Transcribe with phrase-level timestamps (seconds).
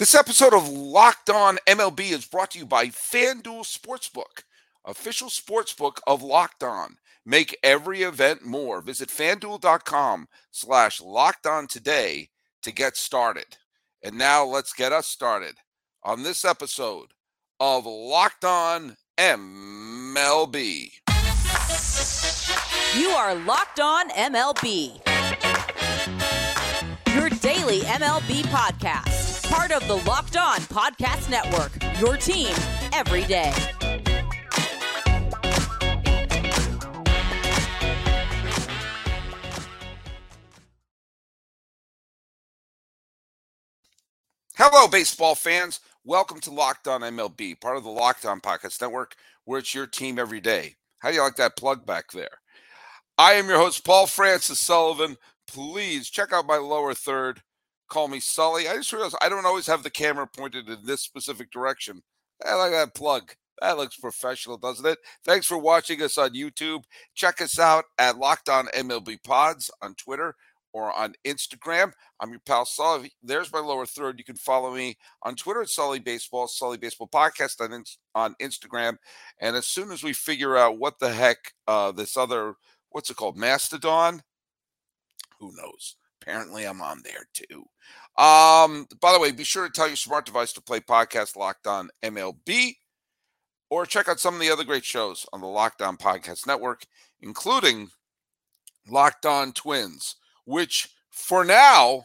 [0.00, 4.44] This episode of Locked On MLB is brought to you by FanDuel Sportsbook,
[4.82, 6.96] official sportsbook of Locked On.
[7.26, 8.80] Make every event more.
[8.80, 12.30] Visit fanduel.com slash locked on today
[12.62, 13.58] to get started.
[14.02, 15.56] And now let's get us started
[16.02, 17.08] on this episode
[17.60, 20.92] of Locked On MLB.
[22.98, 25.06] You are Locked On MLB,
[27.14, 29.19] your daily MLB podcast
[29.50, 31.72] part of the Locked On Podcast Network.
[32.00, 32.54] Your team
[32.92, 33.52] every day.
[44.54, 45.80] Hello, baseball fans.
[46.04, 49.88] Welcome to Locked On MLB, part of the Locked On Podcast Network, where it's your
[49.88, 50.76] team every day.
[51.00, 52.38] How do you like that plug back there?
[53.18, 55.16] I am your host, Paul Francis Sullivan.
[55.48, 57.42] Please check out my lower third
[57.90, 58.68] call me Sully.
[58.68, 62.02] I just realized I don't always have the camera pointed in this specific direction.
[62.46, 63.34] I like that plug.
[63.60, 64.98] That looks professional, doesn't it?
[65.24, 66.84] Thanks for watching us on YouTube.
[67.14, 70.34] Check us out at Locked On MLB Pods on Twitter
[70.72, 71.92] or on Instagram.
[72.20, 73.12] I'm your pal Sully.
[73.22, 74.18] There's my lower third.
[74.18, 78.96] You can follow me on Twitter at Sully Baseball, Sully Baseball Podcast on, on Instagram.
[79.40, 82.54] And as soon as we figure out what the heck uh, this other,
[82.90, 84.22] what's it called, Mastodon,
[85.38, 85.96] who knows?
[86.20, 87.64] Apparently, I'm on there too.
[88.22, 91.66] Um, by the way, be sure to tell your smart device to play podcast Locked
[91.66, 92.74] On MLB
[93.70, 96.84] or check out some of the other great shows on the Locked On Podcast Network,
[97.20, 97.88] including
[98.88, 102.04] Locked On Twins, which for now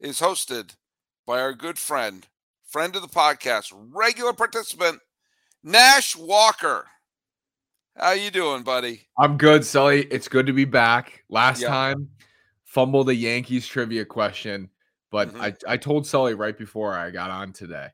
[0.00, 0.74] is hosted
[1.26, 2.26] by our good friend,
[2.66, 5.00] friend of the podcast, regular participant,
[5.62, 6.86] Nash Walker.
[7.96, 9.08] How you doing, buddy?
[9.18, 10.02] I'm good, Sully.
[10.04, 11.24] It's good to be back.
[11.28, 12.08] Last time
[12.70, 14.70] fumbled a Yankees trivia question,
[15.10, 15.40] but mm-hmm.
[15.40, 17.88] I, I told Sully right before I got on today.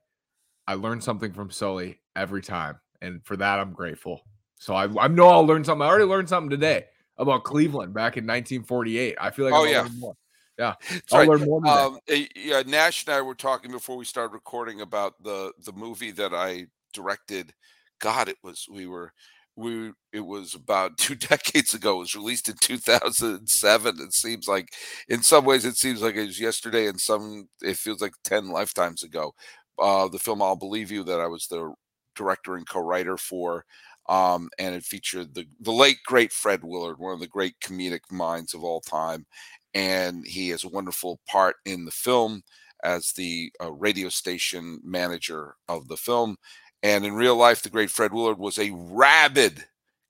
[0.67, 4.21] I learned something from Sully every time, and for that I'm grateful.
[4.59, 5.83] So I, I know I'll learn something.
[5.83, 6.85] I already learned something today
[7.17, 9.17] about Cleveland back in 1948.
[9.19, 10.15] I feel like oh I'll yeah, more.
[10.59, 11.29] Yeah, That's I'll right.
[11.29, 11.67] learn more.
[11.67, 15.73] Um, eh, yeah, Nash and I were talking before we started recording about the the
[15.73, 17.55] movie that I directed.
[17.99, 19.15] God, it was we were
[19.57, 21.97] we it was about two decades ago.
[21.97, 23.97] It was released in 2007.
[24.01, 24.69] It seems like,
[25.09, 28.49] in some ways, it seems like it was yesterday, and some it feels like 10
[28.51, 29.35] lifetimes ago.
[29.79, 31.73] Uh, the film "I'll Believe You" that I was the
[32.15, 33.65] director and co-writer for,
[34.09, 38.11] um, and it featured the the late great Fred Willard, one of the great comedic
[38.11, 39.27] minds of all time,
[39.75, 42.43] and he has a wonderful part in the film
[42.85, 46.37] as the uh, radio station manager of the film
[46.83, 49.65] and in real life, the great Fred Willard was a rabid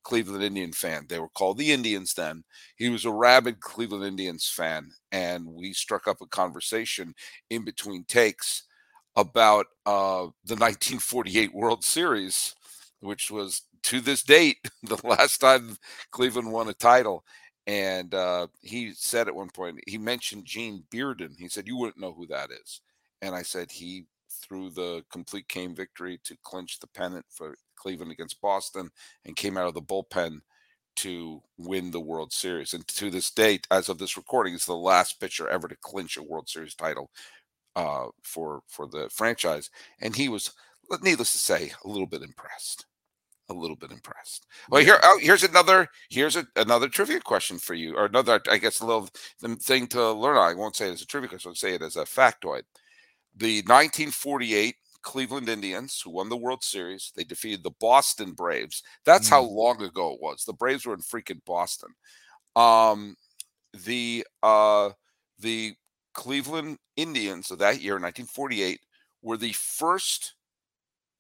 [0.06, 1.06] Cleveland Indian fan.
[1.08, 2.44] They were called the Indians then.
[2.76, 4.90] He was a rabid Cleveland Indians fan.
[5.10, 7.12] And we struck up a conversation
[7.50, 8.62] in between takes
[9.16, 12.54] about uh, the 1948 World Series,
[13.00, 15.76] which was to this date the last time
[16.12, 17.24] Cleveland won a title.
[17.66, 21.36] And uh, he said at one point, he mentioned Gene Bearden.
[21.36, 22.80] He said, You wouldn't know who that is.
[23.22, 24.04] And I said, He
[24.46, 28.90] threw the complete game victory to clinch the pennant for Cleveland against Boston
[29.24, 30.40] and came out of the bullpen
[30.96, 32.72] to win the World Series.
[32.72, 36.16] And to this date, as of this recording, is the last pitcher ever to clinch
[36.16, 37.10] a World Series title
[37.74, 39.70] uh, for for the franchise.
[40.00, 40.52] And he was,
[41.02, 42.86] needless to say, a little bit impressed.
[43.48, 44.46] A little bit impressed.
[44.70, 48.56] Well, here, oh, here's another here's a, another trivia question for you, or another, I
[48.56, 49.08] guess, a little
[49.60, 50.36] thing to learn.
[50.36, 51.50] I won't say it as a trivia question.
[51.50, 52.62] I'll say it as a factoid
[53.36, 58.82] the 1948 Cleveland Indians, who won the World Series, they defeated the Boston Braves.
[59.04, 59.30] That's mm.
[59.30, 60.44] how long ago it was.
[60.44, 61.90] The Braves were in freaking Boston.
[62.56, 63.14] Um,
[63.84, 64.90] the uh,
[65.38, 65.74] the
[66.14, 68.80] Cleveland Indians of that year, 1948,
[69.22, 70.34] were the first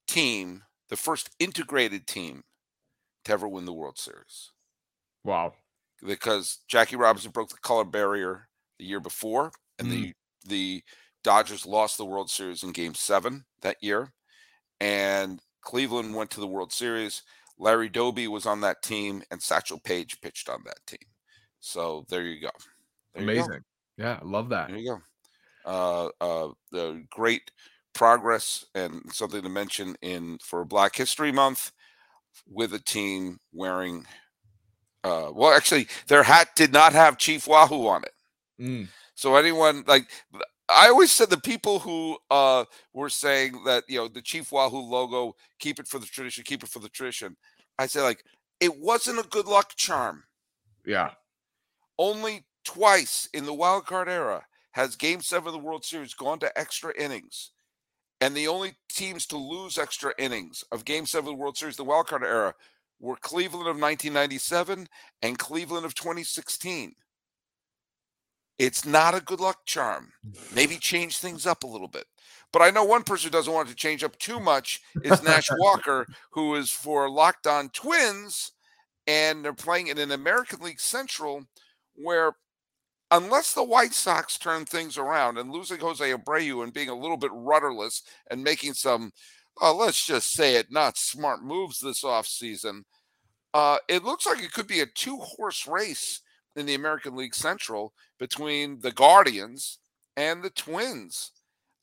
[0.08, 2.42] team, the first integrated team
[3.24, 4.50] to ever win the World Series.
[5.22, 5.52] Wow!
[6.04, 8.48] Because Jackie Robinson broke the color barrier
[8.78, 9.90] the year before, and mm.
[9.90, 10.14] the
[10.48, 10.82] the
[11.26, 14.12] Dodgers lost the World Series in game seven that year.
[14.80, 17.24] And Cleveland went to the World Series.
[17.58, 21.08] Larry Doby was on that team, and Satchel Paige pitched on that team.
[21.58, 22.50] So there you go.
[23.12, 23.42] There Amazing.
[23.42, 24.04] You go.
[24.04, 24.68] Yeah, I love that.
[24.68, 25.00] There you
[25.64, 25.68] go.
[25.68, 27.50] Uh, uh, the great
[27.92, 31.72] progress and something to mention in for Black History Month
[32.48, 34.06] with a team wearing.
[35.02, 38.12] Uh, well, actually, their hat did not have Chief Wahoo on it.
[38.62, 38.88] Mm.
[39.16, 40.08] So anyone like
[40.68, 44.78] I always said the people who uh, were saying that you know the Chief Wahoo
[44.78, 47.36] logo, keep it for the tradition, keep it for the tradition.
[47.78, 48.24] I say like
[48.60, 50.24] it wasn't a good luck charm.
[50.84, 51.10] Yeah.
[51.98, 56.38] Only twice in the wild card era has Game Seven of the World Series gone
[56.40, 57.52] to extra innings,
[58.20, 61.76] and the only teams to lose extra innings of Game Seven of the World Series,
[61.76, 62.54] the wild card era,
[63.00, 64.88] were Cleveland of 1997
[65.22, 66.94] and Cleveland of 2016.
[68.58, 70.12] It's not a good luck charm.
[70.54, 72.06] Maybe change things up a little bit.
[72.52, 75.48] But I know one person who doesn't want to change up too much is Nash
[75.58, 78.52] Walker, who is for Locked On Twins,
[79.06, 81.44] and they're playing in an American League Central
[81.94, 82.32] where
[83.10, 87.16] unless the White Sox turn things around and losing Jose Abreu and being a little
[87.16, 89.12] bit rudderless and making some,
[89.60, 92.82] uh, let's just say it, not smart moves this offseason,
[93.54, 96.20] uh, it looks like it could be a two horse race
[96.56, 99.78] in the American League Central between the Guardians
[100.16, 101.32] and the Twins.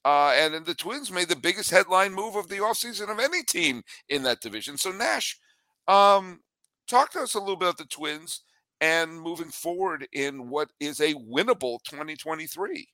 [0.06, 3.84] Uh, and the Twins made the biggest headline move of the offseason of any team
[4.10, 4.78] in that division.
[4.78, 5.40] So, Nash,
[5.88, 6.42] um,
[6.88, 8.42] talk to us a little bit about the Twins
[8.81, 12.88] and moving forward in what is a winnable 2023.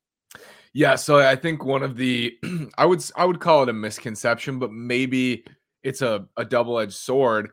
[0.74, 2.38] Yeah, so I think one of the
[2.78, 5.44] I would I would call it a misconception, but maybe
[5.82, 7.50] it's a, a double-edged sword.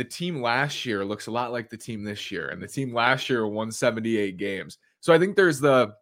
[0.00, 2.94] The team last year looks a lot like the team this year, and the team
[2.94, 4.78] last year won 78 games.
[5.00, 5.92] So I think there's the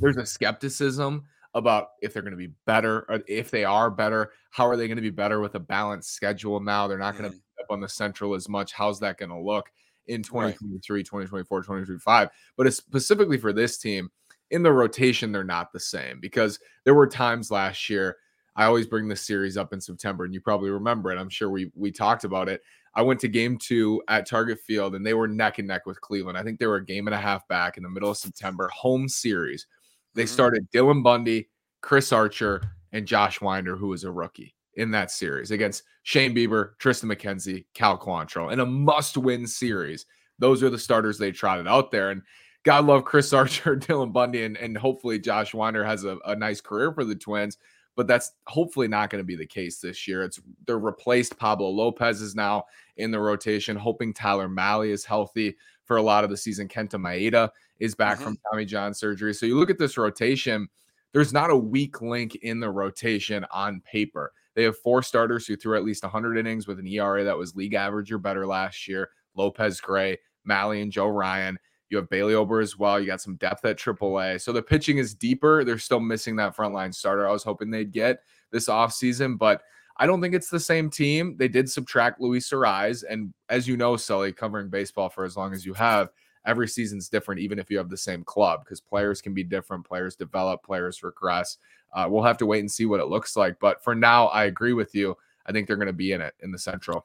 [0.00, 1.22] there's a skepticism
[1.54, 4.88] about if they're going to be better or if they are better, how are they
[4.88, 6.88] going to be better with a balanced schedule now?
[6.88, 7.38] They're not going to mm.
[7.38, 8.72] be up on the central as much.
[8.72, 9.70] How's that going to look
[10.08, 11.06] in 2023, right.
[11.06, 12.28] 2024, 2025?
[12.56, 14.10] But it's specifically for this team,
[14.50, 18.16] in the rotation, they're not the same because there were times last year.
[18.56, 21.18] I always bring this series up in September, and you probably remember it.
[21.18, 22.60] I'm sure we we talked about it.
[22.94, 26.00] I went to game two at Target Field, and they were neck and neck with
[26.00, 26.36] Cleveland.
[26.36, 28.68] I think they were a game and a half back in the middle of September,
[28.68, 29.66] home series.
[30.14, 30.32] They mm-hmm.
[30.32, 31.48] started Dylan Bundy,
[31.80, 32.62] Chris Archer,
[32.92, 37.64] and Josh Winder, who was a rookie in that series against Shane Bieber, Triston McKenzie,
[37.74, 40.06] Cal Quantrill in a must win series.
[40.38, 42.10] Those are the starters they trotted out there.
[42.10, 42.22] And
[42.64, 46.60] God love Chris Archer, Dylan Bundy, and, and hopefully Josh Winder has a, a nice
[46.60, 47.58] career for the Twins.
[47.94, 50.22] But that's hopefully not going to be the case this year.
[50.22, 51.38] It's they're replaced.
[51.38, 52.64] Pablo Lopez is now
[52.96, 56.68] in the rotation, hoping Tyler Mahle is healthy for a lot of the season.
[56.68, 57.50] Kenta Maeda
[57.80, 58.24] is back mm-hmm.
[58.24, 59.34] from Tommy John surgery.
[59.34, 60.68] So you look at this rotation,
[61.12, 64.32] there's not a weak link in the rotation on paper.
[64.54, 67.56] They have four starters who threw at least 100 innings with an ERA that was
[67.56, 69.10] league average or better last year.
[69.34, 71.58] Lopez Gray, Mahle, and Joe Ryan.
[71.92, 72.98] You have Bailey Ober as well.
[72.98, 74.40] You got some depth at AAA.
[74.40, 75.62] So the pitching is deeper.
[75.62, 79.62] They're still missing that frontline starter I was hoping they'd get this offseason, but
[79.98, 81.36] I don't think it's the same team.
[81.36, 83.04] They did subtract Luis Arraez.
[83.08, 86.08] And as you know, Sully, covering baseball for as long as you have,
[86.46, 89.86] every season's different, even if you have the same club, because players can be different,
[89.86, 91.58] players develop, players regress.
[91.92, 93.60] Uh, we'll have to wait and see what it looks like.
[93.60, 95.16] But for now, I agree with you.
[95.44, 97.04] I think they're going to be in it in the Central.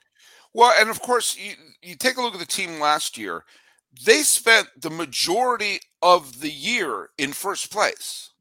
[0.54, 3.44] Well, and of course, you, you take a look at the team last year.
[4.06, 8.32] They spent the majority of the year in first place.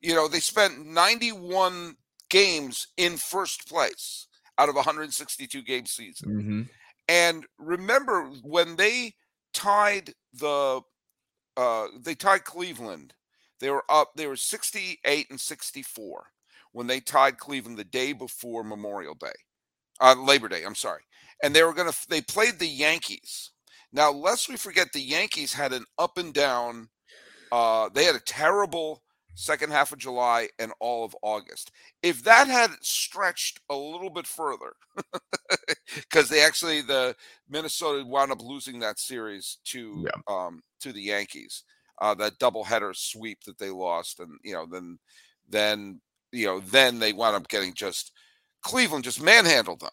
[0.00, 1.96] You know, they spent 91
[2.28, 4.26] games in first place
[4.58, 6.28] out of 162 game season.
[6.28, 6.62] Mm-hmm.
[7.08, 9.14] And remember when they
[9.52, 10.80] tied the
[11.56, 13.14] uh, they tied Cleveland.
[13.60, 14.10] They were up.
[14.16, 16.26] They were 68 and 64
[16.72, 19.32] when they tied Cleveland the day before Memorial Day,
[20.00, 20.64] uh, Labor Day.
[20.64, 21.02] I'm sorry,
[21.42, 21.92] and they were gonna.
[22.08, 23.52] They played the Yankees.
[23.94, 26.88] Now, lest we forget, the Yankees had an up and down.
[27.52, 29.04] Uh, they had a terrible
[29.36, 31.70] second half of July and all of August.
[32.02, 34.74] If that had stretched a little bit further,
[35.94, 37.14] because they actually the
[37.48, 40.20] Minnesota wound up losing that series to yeah.
[40.26, 41.62] um, to the Yankees,
[42.00, 44.98] uh, that doubleheader sweep that they lost, and you know then
[45.48, 46.00] then
[46.32, 48.10] you know then they wound up getting just
[48.62, 49.90] Cleveland just manhandled them.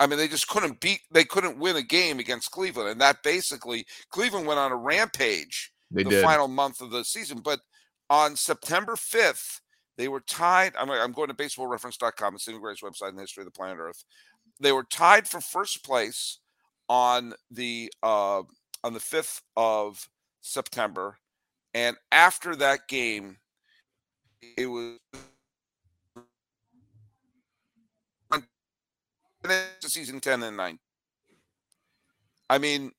[0.00, 3.22] I mean, they just couldn't beat, they couldn't win a game against Cleveland, and that
[3.22, 6.24] basically Cleveland went on a rampage they the did.
[6.24, 7.40] final month of the season.
[7.44, 7.60] But
[8.08, 9.60] on September 5th,
[9.98, 10.72] they were tied.
[10.78, 13.76] I'm, I'm going to baseballreference.com, the single greatest website in the history of the planet
[13.78, 14.02] Earth.
[14.58, 16.38] They were tied for first place
[16.88, 18.42] on the uh,
[18.82, 20.08] on the 5th of
[20.40, 21.18] September,
[21.74, 23.36] and after that game,
[24.56, 24.98] it was
[29.44, 30.78] to season 10 and 9.
[32.48, 32.92] I mean,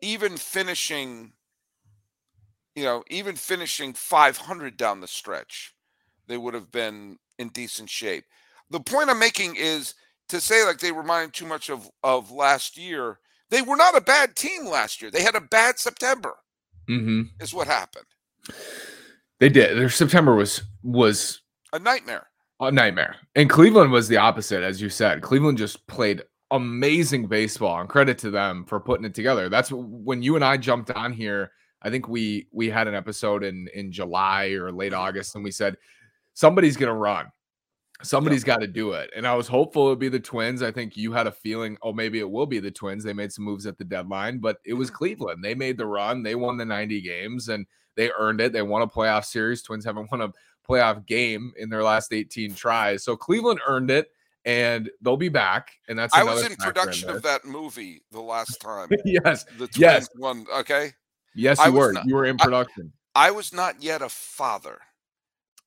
[0.00, 1.32] even finishing
[2.74, 5.74] you know, even finishing 500 down the stretch,
[6.28, 8.24] they would have been in decent shape.
[8.70, 9.94] The point I'm making is
[10.28, 13.18] to say like they remind too much of of last year.
[13.50, 15.10] They were not a bad team last year.
[15.10, 16.36] They had a bad September.
[16.88, 17.22] Mm-hmm.
[17.40, 18.06] Is what happened.
[19.40, 19.76] They did.
[19.76, 22.28] Their September was was a nightmare.
[22.60, 23.16] A nightmare.
[23.34, 25.22] And Cleveland was the opposite, as you said.
[25.22, 29.48] Cleveland just played amazing baseball, and credit to them for putting it together.
[29.48, 31.52] That's when you and I jumped on here
[31.82, 35.00] I think we we had an episode in in July or late mm-hmm.
[35.00, 35.76] August, and we said
[36.34, 37.26] somebody's gonna run.
[38.02, 39.10] Somebody's got to do it.
[39.14, 40.62] And I was hopeful it would be the Twins.
[40.62, 43.04] I think you had a feeling, oh, maybe it will be the Twins.
[43.04, 44.96] They made some moves at the deadline, but it was mm-hmm.
[44.96, 45.44] Cleveland.
[45.44, 46.22] They made the run.
[46.22, 48.54] They won the 90 games and they earned it.
[48.54, 49.60] They won a playoff series.
[49.60, 50.32] Twins haven't won a
[50.68, 53.02] playoff game in their last 18 tries.
[53.04, 54.10] So Cleveland earned it
[54.44, 55.70] and they'll be back.
[55.88, 58.88] And that's I was in production in of that movie the last time.
[59.04, 59.44] yes.
[59.58, 60.08] The Twins yes.
[60.16, 60.46] won.
[60.54, 60.92] Okay.
[61.34, 61.92] Yes, you were.
[61.92, 62.92] Not, you were in production.
[63.14, 64.80] I, I, was not yet a father.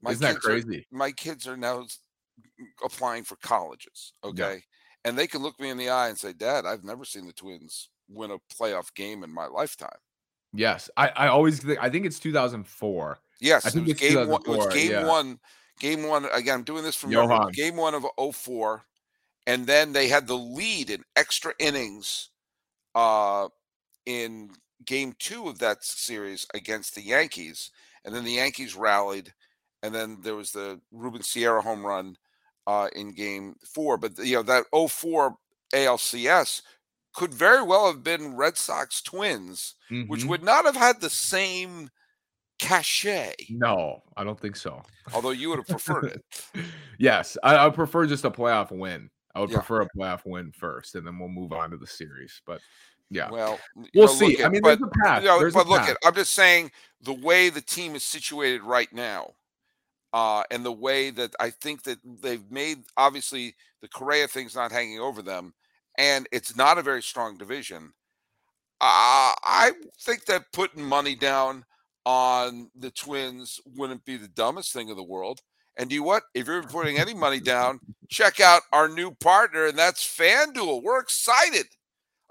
[0.01, 0.79] My Isn't that crazy?
[0.79, 1.85] Are, my kids are now
[2.83, 4.13] applying for colleges.
[4.23, 4.53] Okay.
[4.55, 4.59] Yeah.
[5.05, 7.33] And they can look me in the eye and say, Dad, I've never seen the
[7.33, 9.89] Twins win a playoff game in my lifetime.
[10.53, 10.89] Yes.
[10.97, 13.19] I, I always think, I think it's 2004.
[13.43, 13.65] Yes.
[13.65, 14.41] I think it was game one.
[14.41, 15.05] It was game yeah.
[15.05, 15.39] one.
[15.79, 16.25] Game one.
[16.31, 18.83] Again, I'm doing this from memory, game one of 04.
[19.45, 22.29] And then they had the lead in extra innings
[22.95, 23.49] uh,
[24.05, 24.51] in
[24.85, 27.71] game two of that series against the Yankees.
[28.05, 29.33] And then the Yankees rallied.
[29.81, 32.15] And then there was the Ruben Sierra home run
[32.65, 33.97] uh, in game four.
[33.97, 35.35] But, you know, that 04
[35.73, 36.61] ALCS
[37.13, 40.09] could very well have been Red Sox Twins, mm-hmm.
[40.09, 41.89] which would not have had the same
[42.63, 43.33] cachet.
[43.49, 44.81] No, I don't think so.
[45.13, 46.65] Although you would have preferred it.
[46.97, 49.09] yes, I, I, prefer just a playoff win.
[49.35, 49.57] I would yeah.
[49.57, 52.41] prefer a playoff win first, and then we'll move on to the series.
[52.45, 52.61] But
[53.09, 53.59] yeah, well,
[53.93, 54.39] we'll know, see.
[54.39, 55.21] At, I mean, but, there's a path.
[55.23, 55.91] You know, there's but look, path.
[55.91, 59.33] at I'm just saying the way the team is situated right now
[60.13, 64.71] uh, and the way that I think that they've made obviously the Correa thing's not
[64.71, 65.53] hanging over them,
[65.97, 67.91] and it's not a very strong division.
[68.79, 71.65] Uh, I think that putting money down
[72.05, 75.41] on the Twins wouldn't be the dumbest thing in the world.
[75.77, 76.23] And do you what?
[76.33, 77.79] If you're putting any money down,
[78.09, 80.83] check out our new partner, and that's FanDuel.
[80.83, 81.65] We're excited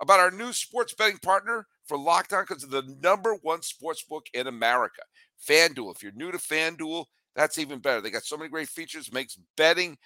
[0.00, 4.04] about our new sports betting partner for Locked On because of the number one sports
[4.04, 5.02] book in America.
[5.48, 5.94] FanDuel.
[5.94, 8.00] If you're new to FanDuel, that's even better.
[8.00, 9.98] They got so many great features, makes betting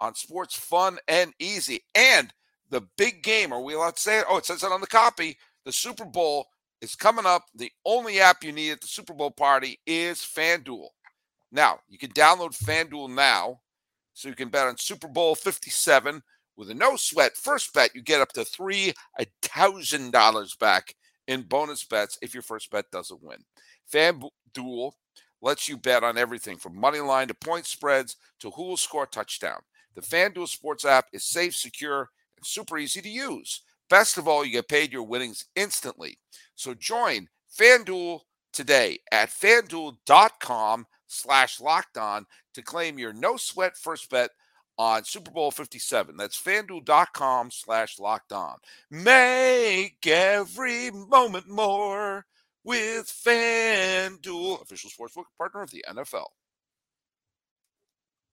[0.00, 1.80] on sports fun and easy.
[1.94, 2.32] And
[2.70, 4.26] the big game, are we allowed to say it?
[4.28, 5.36] Oh, it says it on the copy.
[5.64, 6.46] The Super Bowl
[6.84, 7.46] is coming up.
[7.54, 10.88] The only app you need at the Super Bowl party is FanDuel.
[11.50, 13.60] Now, you can download FanDuel now
[14.12, 16.22] so you can bet on Super Bowl 57
[16.56, 17.94] with a no sweat first bet.
[17.94, 20.94] You get up to $3,000 back
[21.26, 23.38] in bonus bets if your first bet doesn't win.
[23.92, 24.92] FanDuel
[25.40, 29.06] lets you bet on everything from money line to point spreads to who will score
[29.06, 29.60] touchdown.
[29.94, 33.60] The FanDuel Sports app is safe, secure, and super easy to use.
[33.90, 36.18] Best of all, you get paid your winnings instantly.
[36.54, 38.20] So join FanDuel
[38.52, 44.30] today at fanduel.com slash locked on to claim your no sweat first bet
[44.78, 46.16] on Super Bowl 57.
[46.16, 48.56] That's fanduel.com slash locked on.
[48.90, 52.26] Make every moment more
[52.64, 56.26] with FanDuel, official sportsbook partner of the NFL.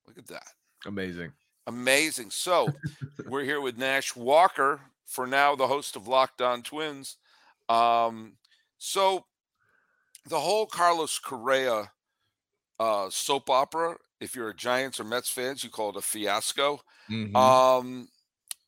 [0.07, 0.47] Look at that.
[0.85, 1.31] Amazing.
[1.67, 2.31] Amazing.
[2.31, 2.67] So
[3.27, 7.17] we're here with Nash Walker, for now the host of Locked On Twins.
[7.69, 8.33] Um,
[8.77, 9.25] so
[10.27, 11.91] the whole Carlos Correa
[12.79, 16.81] uh, soap opera, if you're a Giants or Mets fans, you call it a fiasco.
[17.09, 17.35] Mm-hmm.
[17.35, 18.07] Um,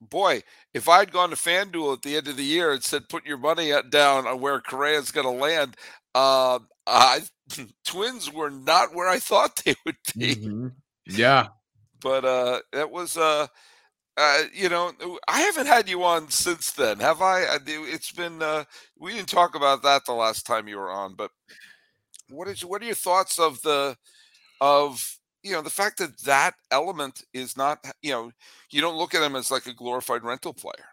[0.01, 3.25] boy, if I'd gone to FanDuel at the end of the year and said, put
[3.25, 5.75] your money down on where Correa's going to land,
[6.15, 7.21] uh, I,
[7.85, 10.35] Twins were not where I thought they would be.
[10.35, 10.67] Mm-hmm.
[11.07, 11.47] Yeah.
[12.01, 13.47] But uh, it was, uh,
[14.17, 14.91] uh, you know,
[15.27, 17.57] I haven't had you on since then, have I?
[17.65, 18.65] It's been, uh,
[18.99, 21.31] we didn't talk about that the last time you were on, but
[22.29, 23.97] what is, what are your thoughts of the,
[24.61, 28.31] of you know the fact that that element is not you know
[28.71, 30.85] you don't look at him as like a glorified rental player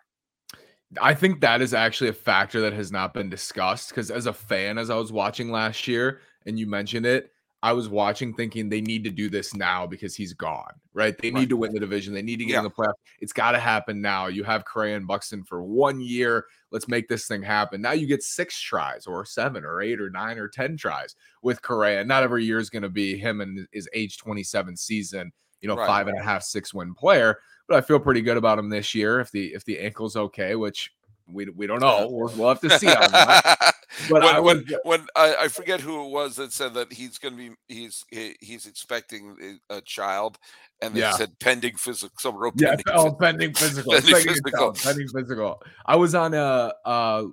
[1.00, 4.32] i think that is actually a factor that has not been discussed because as a
[4.32, 7.30] fan as i was watching last year and you mentioned it
[7.62, 11.16] I was watching thinking they need to do this now because he's gone, right?
[11.18, 11.40] They right.
[11.40, 12.14] need to win the division.
[12.14, 12.58] They need to get yeah.
[12.58, 12.94] in the playoff.
[13.20, 14.28] It's got to happen now.
[14.28, 16.46] You have Correa and Buxton for one year.
[16.70, 17.82] Let's make this thing happen.
[17.82, 21.60] Now you get six tries or seven or eight or nine or 10 tries with
[21.60, 22.02] Correa.
[22.02, 25.76] Not every year is going to be him and his age 27 season, you know,
[25.76, 25.86] right.
[25.86, 27.40] five and a half, six win player.
[27.68, 30.54] But I feel pretty good about him this year if the if the ankle's okay,
[30.54, 30.92] which
[31.30, 32.08] we, we don't know.
[32.10, 33.74] We'll, we'll have to see on that.
[34.08, 37.18] But when, I when, when I, I, forget who it was that said that he's
[37.18, 40.38] going to be he's he, he's expecting a child,
[40.80, 41.12] and they yeah.
[41.12, 42.14] said pending physical.
[42.18, 45.62] Some wrote yeah, pending, oh, pending physical, pending physical, pending physical.
[45.86, 47.26] I was on a, a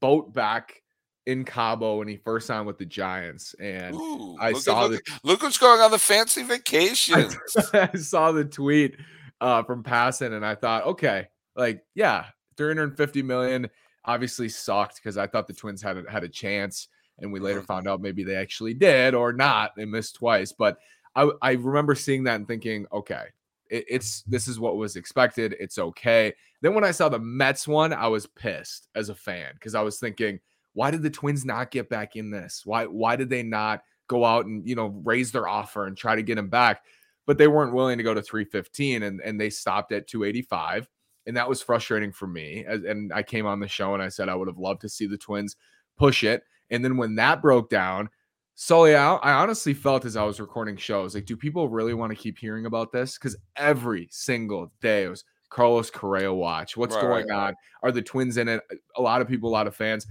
[0.00, 0.82] boat back
[1.26, 5.04] in Cabo when he first signed with the Giants, and Ooh, I saw at, look,
[5.04, 7.30] the look what's going on the fancy vacation.
[7.72, 8.96] I, I saw the tweet
[9.40, 13.70] uh, from Passan, and I thought, okay, like yeah, 350 million
[14.04, 16.88] obviously sucked because I thought the Twins had a, had a chance.
[17.20, 17.66] And we later mm-hmm.
[17.66, 19.76] found out maybe they actually did or not.
[19.76, 20.52] They missed twice.
[20.52, 20.78] But
[21.14, 23.26] I, I remember seeing that and thinking, okay,
[23.70, 25.54] it, it's this is what was expected.
[25.60, 26.34] It's okay.
[26.60, 29.82] Then when I saw the Mets one, I was pissed as a fan because I
[29.82, 30.40] was thinking,
[30.72, 32.62] why did the Twins not get back in this?
[32.64, 36.16] Why why did they not go out and you know raise their offer and try
[36.16, 36.82] to get him back?
[37.26, 40.88] But they weren't willing to go to 315 and, and they stopped at 285.
[41.26, 42.64] And that was frustrating for me.
[42.66, 44.88] As, and I came on the show and I said I would have loved to
[44.88, 45.56] see the Twins
[45.96, 46.42] push it.
[46.70, 48.10] And then when that broke down,
[48.56, 52.10] Sully, I, I honestly felt as I was recording shows, like, do people really want
[52.10, 53.18] to keep hearing about this?
[53.18, 56.76] Because every single day it was Carlos Correa watch.
[56.76, 57.54] What's right, going right, on?
[57.82, 58.60] Are the Twins in it?
[58.96, 60.06] A lot of people, a lot of fans.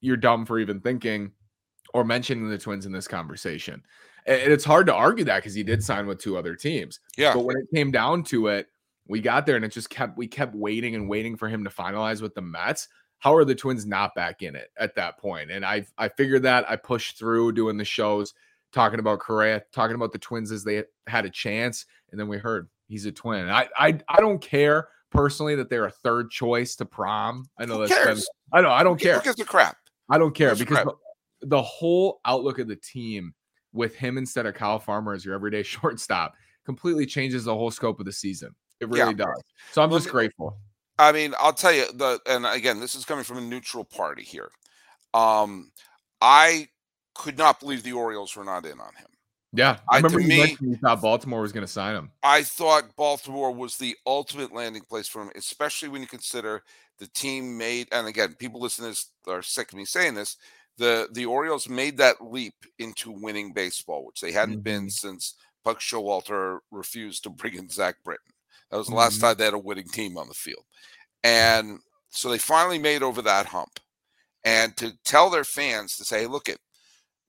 [0.00, 1.32] You're dumb for even thinking
[1.92, 3.82] or mentioning the Twins in this conversation.
[4.26, 7.00] And it's hard to argue that because he did sign with two other teams.
[7.16, 7.34] Yeah.
[7.34, 8.68] But when it came down to it,
[9.10, 11.70] we got there and it just kept we kept waiting and waiting for him to
[11.70, 12.88] finalize with the Mets
[13.20, 15.50] how are the Twins not back in it at that point?
[15.50, 18.34] And I I figured that I pushed through doing the shows,
[18.72, 22.38] talking about Correa, talking about the Twins as they had a chance, and then we
[22.38, 23.48] heard he's a twin.
[23.48, 27.48] I I I don't care personally that they're a third choice to prom.
[27.58, 29.18] I know Who that's been, I know I don't care.
[29.18, 29.76] Because the crap.
[30.08, 30.94] I don't care because the,
[31.42, 33.34] the whole outlook of the team
[33.72, 38.00] with him instead of Kyle Farmer as your everyday shortstop completely changes the whole scope
[38.00, 38.54] of the season.
[38.80, 39.26] It really yeah.
[39.26, 39.42] does.
[39.72, 40.56] So I'm just grateful.
[40.98, 44.22] I mean, I'll tell you the and again, this is coming from a neutral party
[44.22, 44.50] here.
[45.14, 45.72] Um,
[46.20, 46.68] I
[47.14, 49.06] could not believe the Orioles were not in on him.
[49.52, 52.10] Yeah, I remember you me, you thought Baltimore was going to sign him.
[52.22, 56.62] I thought Baltimore was the ultimate landing place for him, especially when you consider
[56.98, 57.88] the team made.
[57.90, 60.36] And again, people listening to this are sick of me saying this.
[60.76, 64.84] The the Orioles made that leap into winning baseball, which they hadn't mm-hmm.
[64.84, 65.34] been since
[65.64, 68.32] Buck Showalter refused to bring in Zach Britton.
[68.70, 69.26] That was the last mm-hmm.
[69.26, 70.64] time they had a winning team on the field.
[71.24, 73.80] And so they finally made over that hump.
[74.44, 76.58] And to tell their fans to say, hey, look, it,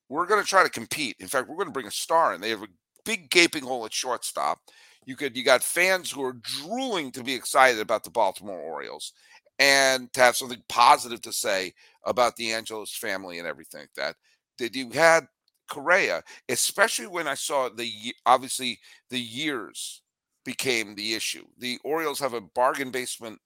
[0.08, 1.16] we're going to try to compete.
[1.20, 2.40] In fact, we're going to bring a star in.
[2.40, 2.68] They have a
[3.04, 4.60] big gaping hole at shortstop.
[5.04, 9.12] You could you got fans who are drooling to be excited about the Baltimore Orioles
[9.58, 11.72] and to have something positive to say
[12.04, 14.16] about the Angelos family and everything like that.
[14.58, 15.26] That you had
[15.68, 17.90] Correa, especially when I saw the
[18.26, 18.78] obviously
[19.10, 20.02] the years
[20.44, 21.44] became the issue.
[21.58, 23.40] The Orioles have a bargain basement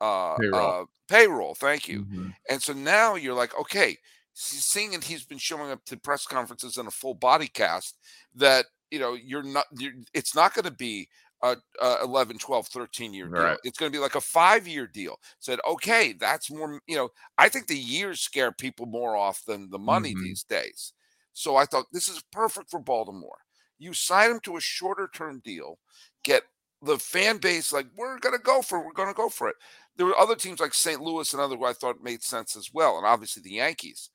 [0.00, 0.82] uh, payroll.
[0.82, 1.54] Uh, payroll.
[1.54, 2.00] Thank you.
[2.00, 2.28] Mm-hmm.
[2.50, 3.96] And so now you're like, okay,
[4.34, 7.96] seeing that he's been showing up to press conferences in a full body cast
[8.34, 9.66] that you know you're not.
[9.78, 11.08] You're, it's not going to be
[11.42, 13.58] a, a 11 12 13 year deal right.
[13.64, 17.08] it's going to be like a five year deal said okay that's more you know
[17.36, 20.22] i think the years scare people more off than the money mm-hmm.
[20.22, 20.92] these days
[21.32, 23.38] so i thought this is perfect for baltimore
[23.78, 25.78] you sign him to a shorter term deal
[26.24, 26.42] get
[26.82, 28.84] the fan base like we're to go for it.
[28.84, 29.56] We're to go for it.
[29.96, 31.00] There were other teams like St.
[31.00, 34.10] Louis and other who I thought made sense as well, and obviously the Yankees.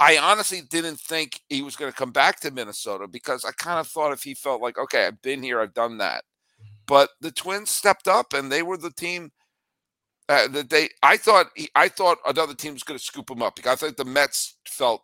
[0.00, 3.78] I honestly didn't think he was going to come back to Minnesota because I kind
[3.78, 6.24] of thought if he felt like, okay, I've been here, I've done that.
[6.86, 9.30] But the Twins stepped up, and they were the team
[10.28, 10.88] uh, that they.
[11.02, 13.96] I thought I thought another team was going to scoop him up because I think
[13.96, 15.02] the Mets felt.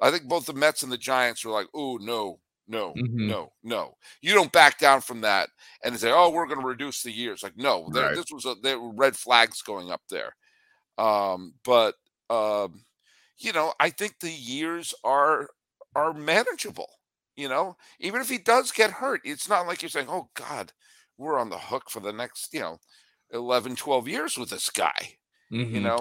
[0.00, 3.28] I think both the Mets and the Giants were like, "Oh no, no, mm-hmm.
[3.28, 3.94] no, no.
[4.22, 5.50] You don't back down from that
[5.82, 8.16] and say, "Oh, we're going to reduce the years." Like, no, there, right.
[8.16, 10.34] this was a there were red flags going up there.
[10.96, 11.94] Um, but
[12.30, 12.84] um,
[13.38, 15.48] you know, I think the years are
[15.94, 16.88] are manageable.
[17.36, 20.72] You know, even if he does get hurt, it's not like you're saying, "Oh God,
[21.18, 22.78] we're on the hook for the next," you know,
[23.32, 25.16] 11, 12 years with this guy.
[25.52, 25.74] Mm-hmm.
[25.74, 25.98] You know,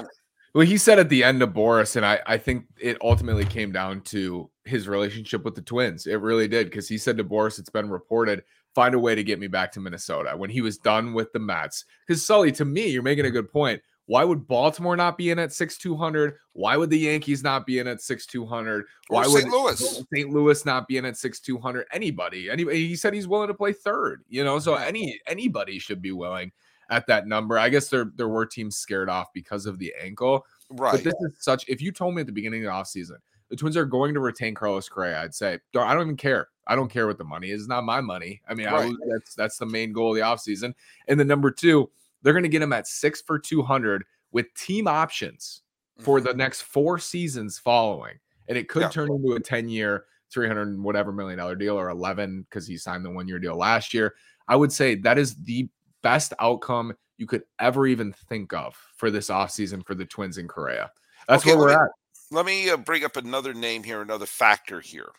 [0.53, 3.71] well, he said at the end of Boras, and I, I think it ultimately came
[3.71, 6.05] down to his relationship with the Twins.
[6.05, 8.43] It really did because he said to Boras, it's been reported,
[8.75, 11.39] find a way to get me back to Minnesota when he was done with the
[11.39, 11.85] Mets.
[12.07, 13.81] Because Sully, to me, you're making a good point.
[14.05, 16.35] Why would Baltimore not be in at six two hundred?
[16.51, 18.85] Why would the Yankees not be in at six two hundred?
[19.07, 19.49] Why would St.
[19.49, 20.29] Louis St.
[20.29, 21.87] Louis not be in at six two hundred?
[21.91, 22.85] Anybody, anybody.
[22.85, 24.23] He said he's willing to play third.
[24.27, 26.51] You know, so any anybody should be willing
[26.89, 27.57] at that number.
[27.57, 30.45] I guess there there were teams scared off because of the ankle.
[30.69, 30.93] Right.
[30.93, 33.17] But this is such if you told me at the beginning of the offseason
[33.53, 36.47] the Twins are going to retain Carlos Correa, I'd say, I don't even care.
[36.65, 37.61] I don't care what the money is.
[37.61, 38.41] It's not my money.
[38.47, 38.91] I mean, right.
[38.91, 40.73] I, that's that's the main goal of the offseason.
[41.07, 41.91] And the number two,
[42.23, 45.61] they're going to get him at six for 200 with team options
[45.99, 46.39] for the mm-hmm.
[46.39, 48.15] next four seasons following.
[48.47, 48.89] And it could yeah.
[48.89, 53.05] turn into a 10 year, 300 whatever million dollar deal or 11 because he signed
[53.05, 54.15] the one year deal last year.
[54.47, 55.69] I would say that is the
[56.03, 60.47] best outcome you could ever even think of for this offseason for the Twins in
[60.47, 60.91] Correa.
[61.27, 61.89] That's okay, where we're me, at.
[62.31, 65.09] Let me uh, bring up another name here, another factor here,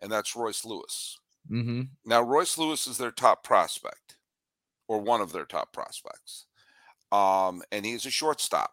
[0.00, 1.18] and that's Royce Lewis.
[1.50, 1.82] Mm-hmm.
[2.04, 4.16] Now, Royce Lewis is their top prospect,
[4.88, 6.46] or one of their top prospects,
[7.12, 8.72] um, and he's a shortstop.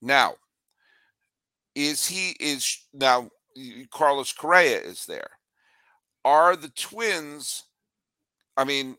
[0.00, 0.34] Now,
[1.74, 3.30] is he is now
[3.90, 5.30] Carlos Correa is there.
[6.24, 7.64] Are the Twins?
[8.56, 8.96] I mean,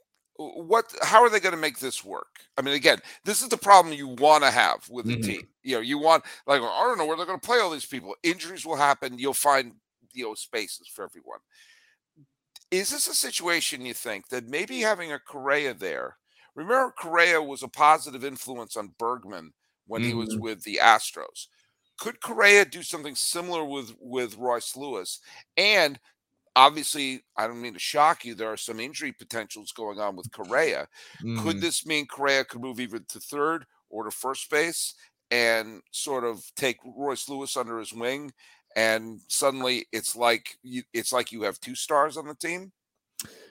[0.49, 0.93] what?
[1.01, 2.39] How are they going to make this work?
[2.57, 5.31] I mean, again, this is the problem you want to have with the mm-hmm.
[5.31, 5.47] team.
[5.63, 7.85] You know, you want like I don't know where they're going to play all these
[7.85, 8.15] people.
[8.23, 9.17] Injuries will happen.
[9.17, 9.73] You'll find
[10.13, 11.39] you know spaces for everyone.
[12.69, 16.17] Is this a situation you think that maybe having a Correa there?
[16.55, 19.51] Remember, Correa was a positive influence on Bregman
[19.87, 20.09] when mm-hmm.
[20.09, 20.43] he was mm-hmm.
[20.43, 21.47] with the Astros.
[21.97, 25.19] Could Correa do something similar with with Royce Lewis?
[25.57, 25.99] And
[26.55, 28.35] obviously, I don't mean to shock you.
[28.35, 30.87] There are some injury potentials going on with Correa.
[31.23, 31.43] Mm-hmm.
[31.43, 34.95] Could this mean Correa could move even to third or to first base
[35.29, 38.31] and sort of take Royce Lewis under his wing?
[38.75, 42.71] And suddenly, it's like you, it's like you have two stars on the team.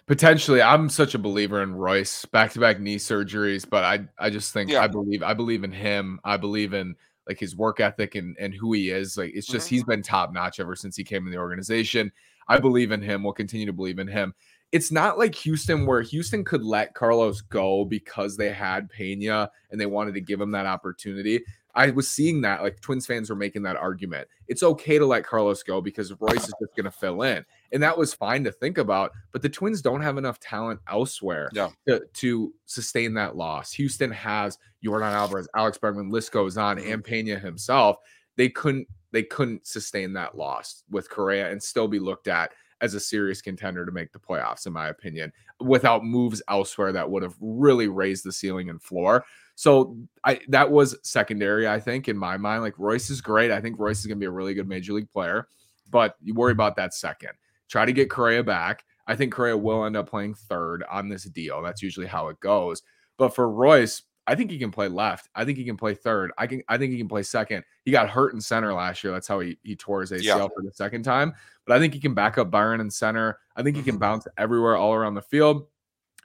[0.07, 2.25] Potentially, I'm such a believer in Royce.
[2.25, 4.83] Back to back knee surgeries, but I I just think yeah.
[4.83, 6.19] I believe I believe in him.
[6.25, 6.97] I believe in
[7.29, 9.17] like his work ethic and and who he is.
[9.17, 9.77] Like it's just mm-hmm.
[9.77, 12.11] he's been top notch ever since he came in the organization.
[12.51, 13.23] I believe in him.
[13.23, 14.35] We'll continue to believe in him.
[14.73, 19.81] It's not like Houston where Houston could let Carlos go because they had Pena and
[19.81, 21.43] they wanted to give him that opportunity.
[21.75, 24.29] I was seeing that like Twins fans were making that argument.
[24.49, 27.45] It's okay to let Carlos go because Royce is just going to fill in.
[27.73, 31.49] And that was fine to think about, but the Twins don't have enough talent elsewhere
[31.53, 31.69] yeah.
[31.87, 33.73] to, to sustain that loss.
[33.75, 36.93] Houston has Yordan Alvarez, Alex Bregman, list goes on, mm-hmm.
[36.93, 37.99] and Pena himself.
[38.41, 42.95] They couldn't they couldn't sustain that loss with Correa and still be looked at as
[42.95, 47.23] a serious contender to make the playoffs, in my opinion, without moves elsewhere that would
[47.23, 49.27] have really raised the ceiling and floor.
[49.57, 52.63] So I that was secondary, I think, in my mind.
[52.63, 53.51] Like Royce is great.
[53.51, 55.47] I think Royce is gonna be a really good major league player,
[55.91, 57.33] but you worry about that second.
[57.69, 58.85] Try to get Correa back.
[59.07, 61.61] I think Correa will end up playing third on this deal.
[61.61, 62.81] That's usually how it goes.
[63.19, 65.29] But for Royce, I think he can play left.
[65.35, 66.31] I think he can play third.
[66.39, 67.65] I can I think he can play second.
[67.85, 69.13] He got hurt in center last year.
[69.13, 70.49] That's how he, he tore his ACL yeah.
[70.55, 71.35] for the second time.
[71.67, 73.39] But I think he can back up Byron in center.
[73.57, 74.01] I think he can mm-hmm.
[74.01, 75.67] bounce everywhere all around the field.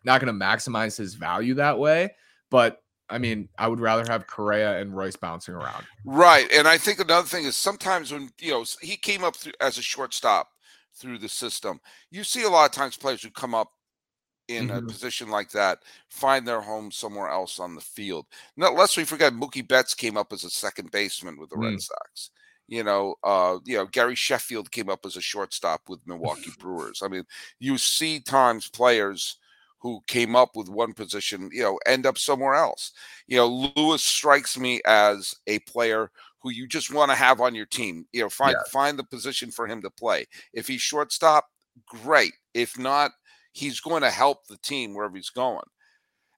[0.04, 2.12] Not going to maximize his value that way,
[2.52, 5.86] but I mean, I would rather have Correa and Royce bouncing around.
[6.06, 6.52] Right.
[6.52, 9.78] And I think another thing is sometimes when, you know, he came up through, as
[9.78, 10.50] a shortstop
[10.94, 11.80] through the system,
[12.10, 13.72] you see a lot of times players who come up
[14.48, 14.78] in mm-hmm.
[14.78, 15.80] a position like that
[16.10, 18.26] find their home somewhere else on the field.
[18.58, 21.72] Not lest we forget Mookie Betts came up as a second baseman with the mm.
[21.72, 22.32] Red Sox.
[22.68, 27.02] You know, uh, you know, Gary Sheffield came up as a shortstop with Milwaukee Brewers.
[27.04, 27.24] I mean,
[27.60, 29.38] you see times players
[29.80, 32.92] who came up with one position, you know, end up somewhere else.
[33.28, 37.54] You know, Lewis strikes me as a player who you just want to have on
[37.54, 38.08] your team.
[38.12, 38.72] You know, find yeah.
[38.72, 40.26] find the position for him to play.
[40.54, 41.46] If he's shortstop,
[41.88, 42.34] great.
[42.56, 43.12] If not,
[43.56, 45.64] he's going to help the team wherever he's going.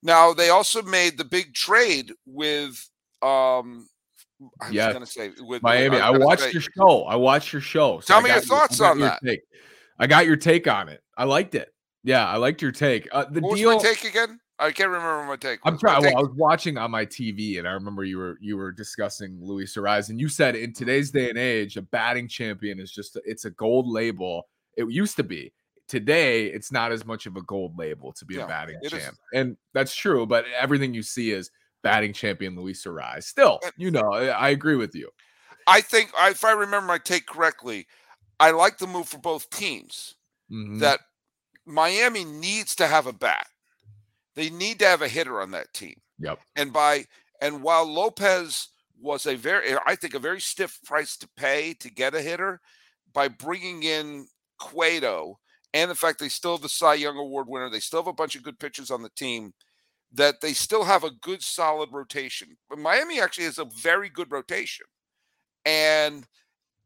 [0.03, 2.89] Now, they also made the big trade with
[3.21, 3.87] um
[4.61, 4.87] I yeah.
[4.87, 5.97] was going to say with Miami.
[5.97, 7.03] I watched say, your show.
[7.05, 7.99] I watched your show.
[8.01, 9.19] So tell me your thoughts on that.
[9.25, 9.41] Take.
[9.97, 11.01] I got your take on it.
[11.17, 11.73] I liked it.
[12.03, 13.07] Yeah, I liked your take.
[13.11, 13.73] Uh, the what deal.
[13.73, 14.39] was my take again?
[14.59, 15.59] I can't remember my take.
[15.65, 16.03] I'm trying.
[16.03, 19.39] Well, I was watching on my TV, and I remember you were you were discussing
[19.41, 23.15] Luis Arraez, and you said in today's day and age, a batting champion is just
[23.15, 24.47] a, it's a gold label.
[24.75, 25.51] It used to be.
[25.87, 29.13] Today, it's not as much of a gold label to be yeah, a batting champ,
[29.13, 29.19] is.
[29.33, 30.25] and that's true.
[30.25, 31.49] But everything you see is
[31.81, 33.23] batting champion Luis Arraez.
[33.23, 35.09] Still, you know, I agree with you.
[35.65, 37.87] I think if I remember my take correctly,
[38.39, 40.15] I like the move for both teams.
[40.51, 40.79] Mm-hmm.
[40.79, 40.99] That
[41.65, 43.47] Miami needs to have a bat.
[44.35, 45.95] They need to have a hitter on that team.
[46.19, 46.39] Yep.
[46.55, 47.05] And by
[47.41, 48.69] and while Lopez
[48.99, 52.61] was a very, I think, a very stiff price to pay to get a hitter,
[53.13, 54.27] by bringing in
[54.59, 55.39] Cueto
[55.77, 58.13] and the fact they still have the Cy Young Award winner, they still have a
[58.13, 59.53] bunch of good pitchers on the team.
[60.11, 62.57] That they still have a good solid rotation.
[62.69, 64.85] But Miami actually has a very good rotation,
[65.65, 66.25] and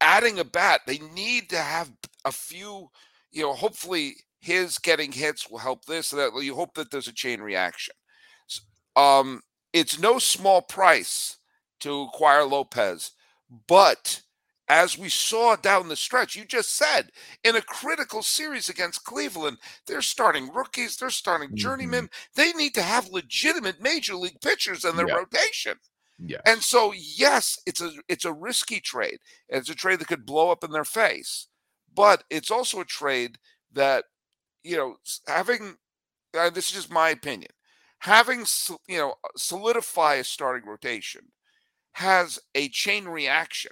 [0.02, 1.92] adding a bat, they need to have
[2.26, 2.90] a few.
[3.32, 6.10] You know, hopefully his getting hits will help this.
[6.10, 7.94] That you hope that there's a chain reaction.
[8.96, 11.38] Um, it's no small price
[11.82, 13.12] to acquire Lopez,
[13.68, 14.22] but
[14.72, 17.12] as we saw down the stretch, you just said
[17.44, 22.06] in a critical series against Cleveland, they're starting rookies, they're starting journeymen.
[22.06, 22.42] Mm-hmm.
[22.42, 25.16] They need to have legitimate major league pitchers in their yeah.
[25.16, 25.74] rotation.
[26.20, 26.40] Yeah.
[26.46, 29.18] And so, yes, it's a it's a risky trade.
[29.50, 31.48] It's a trade that could blow up in their face,
[31.94, 33.38] but it's also a trade
[33.74, 34.06] that
[34.64, 34.96] you know,
[35.28, 35.76] having
[36.38, 37.52] uh, this is just my opinion,
[38.00, 38.46] having
[38.88, 41.24] you know solidify a starting rotation
[41.94, 43.72] has a chain reaction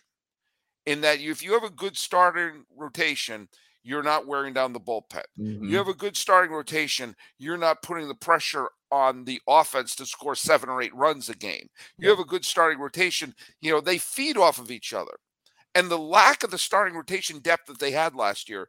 [0.90, 3.48] in that you, if you have a good starting rotation,
[3.84, 5.24] you're not wearing down the bullpen.
[5.40, 5.70] Mm-hmm.
[5.70, 10.06] You have a good starting rotation, you're not putting the pressure on the offense to
[10.06, 11.70] score seven or eight runs a game.
[11.98, 12.16] You yeah.
[12.16, 15.18] have a good starting rotation, you know, they feed off of each other.
[15.76, 18.68] and the lack of the starting rotation depth that they had last year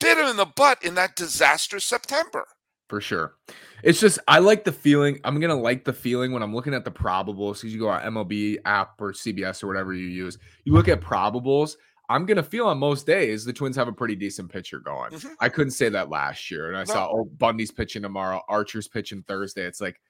[0.00, 2.46] bit them in the butt in that disastrous September.
[2.88, 3.34] For sure.
[3.82, 5.20] It's just I like the feeling.
[5.24, 8.00] I'm gonna like the feeling when I'm looking at the probables because you go on
[8.02, 10.38] MLB app or CBS or whatever you use.
[10.64, 11.76] You look at probables.
[12.08, 15.10] I'm gonna feel on most days the Twins have a pretty decent pitcher going.
[15.10, 15.34] Mhm.
[15.40, 16.84] I couldn't say that last year, and I No.
[16.94, 19.66] saw oh Bundy's pitching tomorrow, Archer's pitching Thursday.
[19.66, 20.00] It's like,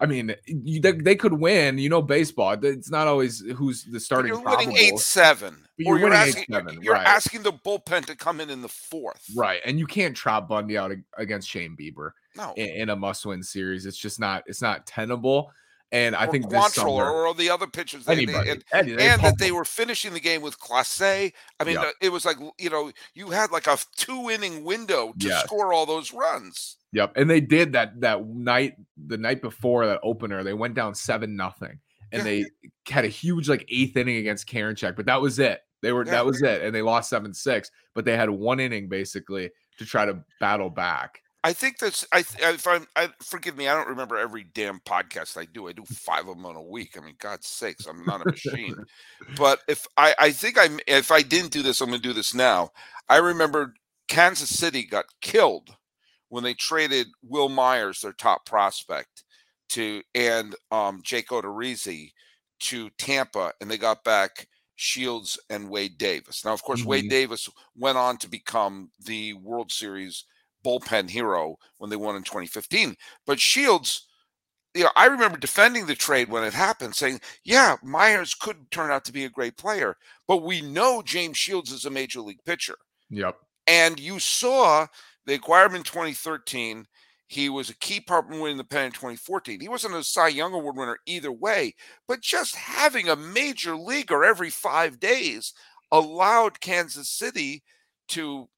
[0.00, 1.78] I mean, you, they, they could win.
[1.78, 2.56] You know, baseball.
[2.62, 4.32] It's not always who's the But starting.
[4.34, 7.06] you're winning eight seven, But or you're asking 8-7, you're right.
[7.06, 9.24] asking the bullpen to come in in the fourth.
[9.36, 13.42] Right, and you can't trot Bundy out against Shane Bieber No, in, in a must-win
[13.42, 13.86] series.
[13.86, 14.42] It's just not.
[14.46, 15.50] It's not tenable.
[15.94, 18.04] And I think this Quantrill summer, or all the other pitchers.
[18.04, 21.32] They, they- anybody, and any- and that they were finishing the game with Clase.
[21.60, 25.28] I mean, it was like you know you had like a two inning window to
[25.28, 25.44] Yes.
[25.44, 26.76] score all those runs.
[26.92, 30.42] Yep, and they did that that night, the night before that opener.
[30.42, 31.78] They went down seven nothing,
[32.10, 32.44] and Yeah.
[32.44, 32.44] they
[32.92, 35.60] had a huge like eighth inning against Karinchak, but that was it.
[35.80, 36.10] They were Yeah.
[36.12, 37.70] that was it, and they lost seven six.
[37.94, 41.20] But they had one inning basically to try to battle back.
[41.44, 42.20] I think that's I.
[42.38, 45.68] If I'm, I forgive me, I don't remember every damn podcast I do.
[45.68, 46.96] I do five of them in a week.
[46.96, 48.74] I mean, God's sakes, I'm not a machine.
[49.36, 52.14] but if I, I think I'm, if I didn't do this, I'm going to do
[52.14, 52.70] this now.
[53.10, 53.74] I remember
[54.08, 55.76] Kansas City got killed
[56.30, 59.24] when they traded Wil Myers, their top prospect,
[59.70, 62.12] to and um, Jake Odorizzi
[62.60, 66.42] to Tampa, and they got back Shields and Wade Davis.
[66.42, 67.10] Now, of course, Wade Mhm.
[67.10, 70.24] Davis went on to become the World Series
[70.64, 72.96] bullpen hero when they won in 2015.
[73.26, 74.06] But Shields,
[74.74, 78.90] you know, I remember defending the trade when it happened, saying, "Yeah, Myers could turn
[78.90, 79.96] out to be a great player,
[80.26, 82.76] but we know James Shields is a major league pitcher."
[83.10, 83.36] Yep.
[83.66, 84.88] And you saw
[85.26, 86.86] they acquired him in 2013.
[87.26, 89.60] He was a key part in winning the pennant in 2014.
[89.60, 91.74] He wasn't a Cy Young Award winner either way,
[92.06, 95.54] but just having a major leaguer every five days
[95.90, 97.62] allowed Kansas City
[98.08, 98.48] to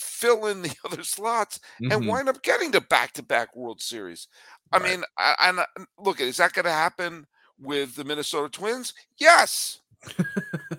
[0.00, 1.60] fill in the other slots
[1.90, 2.06] and Mhm.
[2.06, 4.28] wind up getting to back-to-back World Series.
[4.72, 5.66] I mean, I, and uh,
[5.98, 7.26] look, is that going to happen
[7.58, 8.94] with the Minnesota Twins?
[9.18, 9.80] Yes.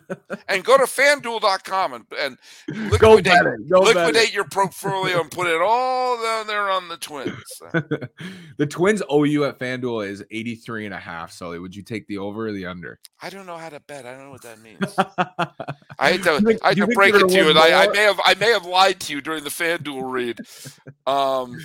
[0.47, 2.37] and go to fanduel.com and, and
[2.91, 3.33] liquidate,
[3.69, 7.61] liquidate your portfolio and put it all down there on the Twins.
[8.57, 11.31] the Twins owe you at FanDuel is 83 and a half.
[11.31, 12.99] Sully, would you take the over or the under?
[13.21, 14.05] I don't know how to bet.
[14.05, 14.95] I don't know what that means.
[15.99, 18.19] I hate to, I you to break it gonna you, and I, I may have
[18.23, 20.39] I may have lied to you during the FanDuel read.
[21.07, 21.57] Um,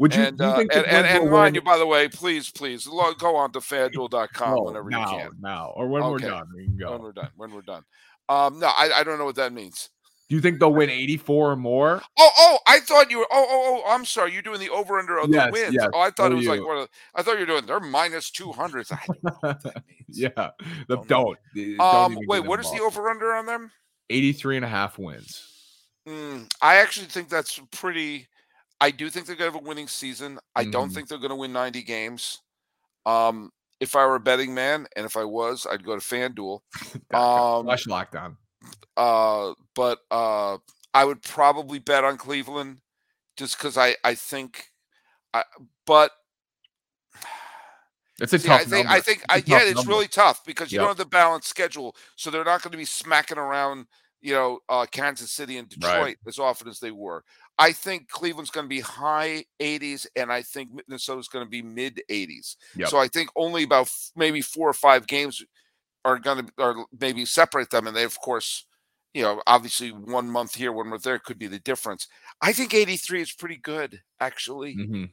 [0.00, 2.50] Would you, and, you uh, and, and, and will mind you, by the way, please,
[2.50, 5.30] please go on to fanduel.com No, whenever now, you can.
[5.40, 6.92] now, or when we're done, we can go.
[6.92, 7.28] When we're done.
[7.36, 7.82] When we're done.
[8.30, 9.90] Um, no, I, I don't know what that means.
[10.30, 12.00] Do you think they'll win 84 or more?
[12.18, 13.26] Oh, oh, I thought you were.
[13.30, 13.92] Oh, oh, oh.
[13.92, 14.32] I'm sorry.
[14.32, 15.74] You're doing the over under of Yes, the wins.
[15.74, 16.88] yes, Oh, I thought so it was like one of.
[17.16, 17.66] I thought you were doing.
[17.66, 18.86] They're minus two hundred.
[18.92, 20.18] I don't know what that means.
[20.18, 20.50] Yeah.
[20.88, 21.38] The, Don't don't.
[21.54, 22.18] don't Um.
[22.26, 22.46] Wait.
[22.46, 23.72] What is the over under on them?
[24.08, 25.46] 83 and a half wins.
[26.08, 28.28] Mm, I actually think that's pretty.
[28.80, 30.38] I do think they're going to have a winning season.
[30.56, 30.94] I don't Mhm.
[30.94, 32.40] think they're going to win 90 games.
[33.06, 36.60] Um, if I were a betting man, and if I was, I'd go to FanDuel.
[37.14, 38.36] Um, Flash lockdown.
[38.96, 40.58] uh, but uh,
[40.94, 42.80] I would probably bet on Cleveland,
[43.36, 44.66] just because I I think.
[45.34, 45.44] I,
[45.86, 46.12] but
[48.20, 48.90] It's a see, tough I think number.
[48.90, 49.92] I think It's I, yeah, it's number.
[49.92, 50.80] really tough because you Yep.
[50.80, 53.86] don't have the balanced schedule, so they're not going to be smacking around,
[54.20, 56.18] you know, uh, Kansas City and Detroit Right.
[56.26, 57.24] as often as they were.
[57.60, 61.60] I think Cleveland's going to be high 80s, and I think Minnesota's going to be
[61.62, 62.56] mid 80s.
[62.74, 62.88] Yep.
[62.88, 65.44] So I think only about f- maybe four or five games
[66.06, 68.64] are going to, or maybe separate them, and they of course,
[69.12, 72.08] you know, obviously one month here, one month there could be the difference.
[72.40, 74.76] I think 83 is pretty good, actually.
[74.76, 75.10] Mhm.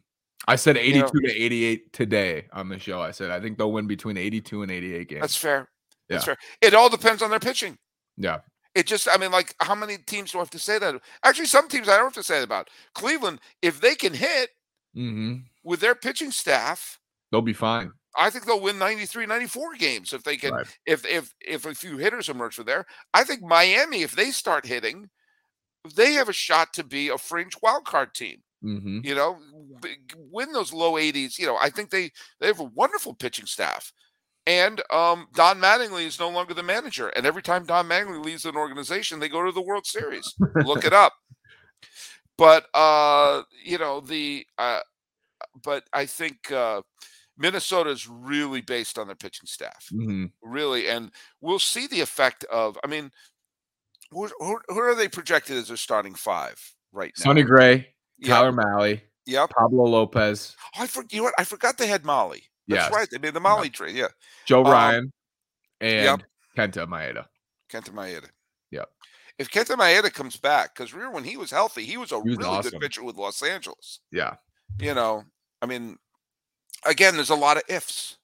[0.47, 3.01] I said 82 know- to 88 today on the show.
[3.01, 5.21] I said I think they'll win between 82 and 88 games.
[5.21, 5.67] That's fair.
[6.07, 6.35] That's Yeah.
[6.35, 6.37] fair.
[6.61, 7.77] It all depends on their pitching.
[8.15, 8.39] yeah.
[8.77, 11.01] It just, I mean, like, how many teams do I have to say that?
[11.23, 12.69] Actually, some teams I don't have to say that about.
[12.93, 14.51] Cleveland, if they can hit
[14.93, 16.99] hmm with their pitching staff,
[17.31, 17.93] They'll be fine.
[18.17, 20.53] I think they'll win 93, 94 games if they can.
[20.53, 20.67] Right.
[20.85, 24.65] If if if a few hitters emerge from there, I think Miami, if they start
[24.65, 25.09] hitting,
[25.95, 28.43] they have a shot to be a fringe wild card team.
[28.61, 29.39] hmm You know,
[30.15, 31.39] win those low 80s.
[31.39, 33.93] You know, I think they they have a wonderful pitching staff.
[34.47, 37.09] And um, Don Mattingly is no longer the manager.
[37.09, 40.33] And every time Don Mattingly leaves an organization, they go to the World Series.
[40.65, 41.13] Look it up.
[42.37, 44.81] But uh, you know the uh,
[45.63, 46.83] but I think uh,
[47.35, 51.09] Minnesota is really based on their pitching staff, hmm really, and
[51.41, 52.77] we'll see the effect of.
[52.83, 53.09] I mean,
[54.11, 57.23] who, who, who are they projected as their starting five right now?
[57.23, 57.87] Sonny Gray,
[58.19, 58.35] Yeah.
[58.35, 59.49] Tyler Mahle, Yep.
[59.49, 61.13] Pablo Lopez, Oh, I forget.
[61.13, 61.33] You know what?
[61.39, 62.39] I forgot they had Mahle.
[62.67, 62.91] That's Yes.
[62.93, 63.09] right.
[63.09, 63.95] They made the Mahle trade.
[63.95, 64.07] Yeah.
[64.45, 65.13] Joe Um, Ryan,
[65.81, 66.21] and yep.
[66.57, 67.25] Kenta Maeda.
[67.71, 68.29] Kenta Maeda.
[68.71, 68.89] Yep.
[69.37, 72.29] If Kenta Maeda comes back, because remember when he was healthy, he was a He
[72.29, 72.71] was really awesome.
[72.71, 73.99] good pitcher with Los Angeles.
[74.11, 74.35] Yeah.
[74.79, 75.23] You know,
[75.61, 75.97] I mean,
[76.85, 78.17] again, there's a lot of ifs.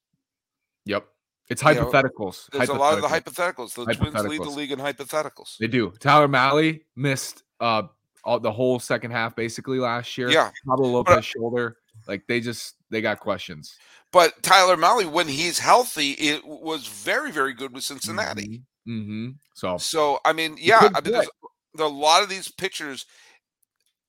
[0.86, 1.08] Yep.
[1.50, 2.50] It's You know, hypotheticals.
[2.52, 3.76] There's a lot of the Hypotheticals.
[3.76, 3.86] hypotheticals.
[3.86, 5.58] The Twins lead the league in hypotheticals.
[5.58, 5.92] They do.
[6.00, 7.84] Tyler Mahle missed uh
[8.26, 10.30] all the whole second half basically last year.
[10.32, 11.78] Yeah, Pablo Lopez shoulder.
[12.08, 13.82] Like they just they got questions.
[14.12, 18.62] but Tyler Mahle, when he's healthy, it was very, very good with Cincinnati.
[18.88, 19.30] Mm-hmm.
[19.54, 21.30] So So I mean, yeah, I mean, there's,
[21.74, 23.06] there's a lot of these pitchers.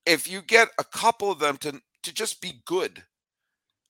[0.06, 3.04] If you get a couple of them to to just be good,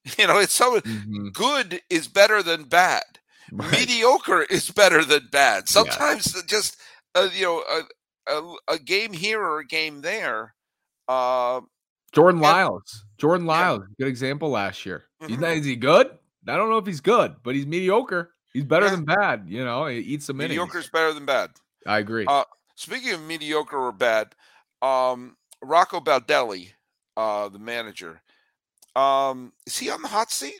[0.17, 3.03] you know, it's so mhm, good is better than bad.
[3.51, 3.71] right.
[3.71, 5.63] Mediocre is better than bad.
[5.75, 5.99] Yeah.
[5.99, 6.77] Sometimes just
[7.15, 7.63] uh, you know
[8.27, 10.55] a, a a game here or a game there.
[11.07, 11.61] Uh,
[12.13, 12.53] Jordan Yeah.
[12.53, 13.04] Lyles.
[13.17, 13.51] Jordan Yeah.
[13.53, 15.05] Lyles, good example last year.
[15.27, 15.41] He's Mhm.
[15.41, 16.07] not is he good?
[16.47, 18.33] I don't know if he's good, but he's mediocre.
[18.53, 18.91] He's better Yeah.
[18.91, 19.45] than bad.
[19.47, 21.51] You know, he eats some mediocre is better than bad.
[21.87, 22.25] I agree.
[22.27, 22.43] Uh,
[22.77, 24.35] Speaking of mediocre or bad,
[24.81, 26.73] um, Rocco Baldelli,
[27.15, 28.21] uh, the manager,
[28.97, 30.59] um, is he on the hot seat?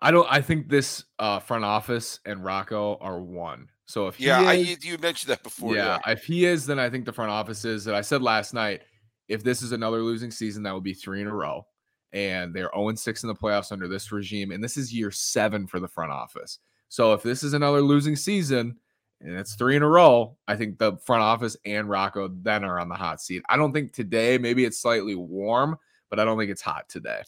[0.00, 0.26] I don't.
[0.30, 3.68] I think this uh, front office and Rocco are one.
[3.86, 5.74] So if he Yeah, is- you, you mentioned that before.
[5.74, 7.84] yeah, if he is, then I think the front office is.
[7.84, 8.82] That I said last night.
[9.28, 11.66] If this is another losing season, that would be three in a row,
[12.12, 15.10] and they're zero and six in the playoffs under this regime, and this is year
[15.10, 16.58] seven for the front office.
[16.88, 18.76] So if this is another losing season,
[19.20, 22.78] and it's three in a row, I think the front office and Rocco then are
[22.78, 23.42] on the hot seat.
[23.48, 24.38] I don't think today.
[24.38, 25.76] Maybe it's slightly warm,
[26.08, 27.22] but I don't think it's hot today.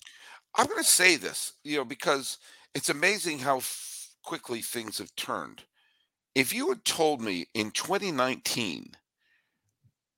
[0.54, 2.38] I'm going to say this, you know, because
[2.74, 5.64] it's amazing how f- quickly things have turned.
[6.34, 8.92] If you had told me in 2019,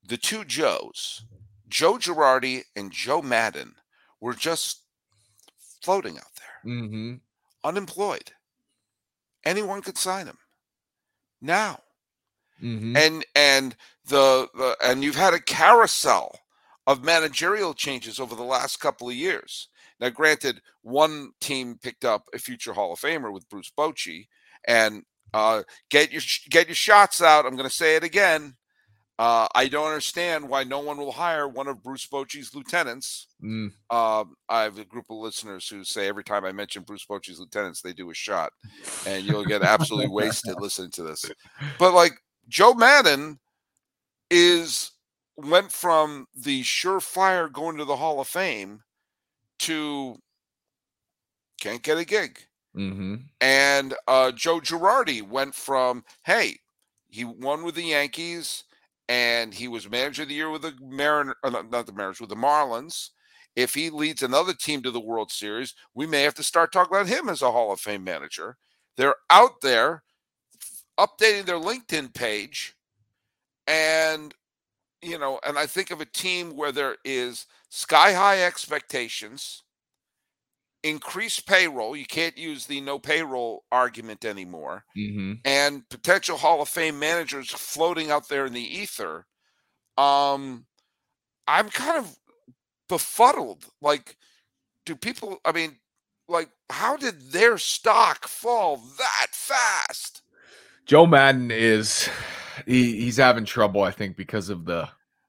[0.07, 1.25] the two Joes,
[1.73, 3.75] Joe Girardi and Joe Maddon,
[4.21, 4.83] were just
[5.83, 7.15] floating out there, Mm-hmm.
[7.65, 8.31] unemployed,
[9.45, 10.39] anyone could sign them
[11.41, 11.81] now.
[12.63, 12.97] Mm-hmm.
[12.97, 13.75] and and
[14.07, 16.39] the, the and you've had a carousel
[16.87, 19.69] of managerial changes over the last couple of years.
[19.99, 24.27] Now, granted, one team picked up a future Hall of Famer with Bruce Bochy,
[24.69, 25.03] and
[25.35, 27.47] uh, get your get your shots out.
[27.47, 28.55] I'm going to say it again.
[29.23, 33.29] Uh, I don't understand why no one will hire one of Bruce Bochy's lieutenants.
[33.41, 33.71] Mm.
[33.89, 37.39] Um, I have a group of listeners who say every time I mention Bruce Bochy's
[37.39, 38.51] lieutenants, they do a shot,
[39.07, 41.25] and you'll get absolutely wasted listening to this.
[41.79, 42.15] But like
[42.49, 43.39] Joe Maddon
[44.29, 44.91] is
[45.37, 48.81] went from the surefire going to the Hall of Fame
[49.61, 50.17] to
[51.61, 52.41] can't get a gig.
[52.77, 53.15] Mm-hmm.
[53.41, 56.57] And uh, Joe Girardi went from, hey,
[57.09, 58.65] he won with the Yankees
[59.09, 62.37] and he was manager of the year with the Mariner, not the Mariners, with the
[62.37, 63.11] Marlins.
[63.55, 66.95] If he leads another team to the World Series, we may have to start talking
[66.97, 68.57] about him as a Hall of Fame manager.
[68.97, 70.05] They're out there
[70.99, 72.75] updating their LinkedIn page.
[73.67, 74.35] And,
[75.03, 79.63] you know, and I think of a team where there is sky high expectations
[80.83, 81.97] increased payroll.
[81.97, 84.85] You can't use the no payroll argument anymore.
[84.97, 85.35] Mm-hmm.
[85.45, 89.27] And potential Hall of Fame managers floating out there in the ether.
[89.97, 90.67] Um,
[91.47, 92.17] I'm kind of
[92.89, 93.67] befuddled.
[93.81, 94.17] Like,
[94.87, 95.77] do people, I mean,
[96.29, 100.23] like, how did their stock fall that fast?
[100.87, 102.09] Joe Maddon is
[102.67, 104.89] he, he's having trouble, I think, because of the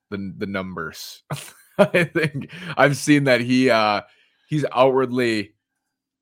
[0.09, 1.23] the, the numbers.
[1.77, 4.01] I think I've seen that he uh
[4.53, 5.55] he's outwardly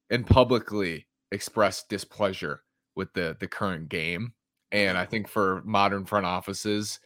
[0.09, 2.63] and publicly expressed displeasure
[2.95, 4.33] with the the current game.
[4.71, 7.01] And I think for modern front offices,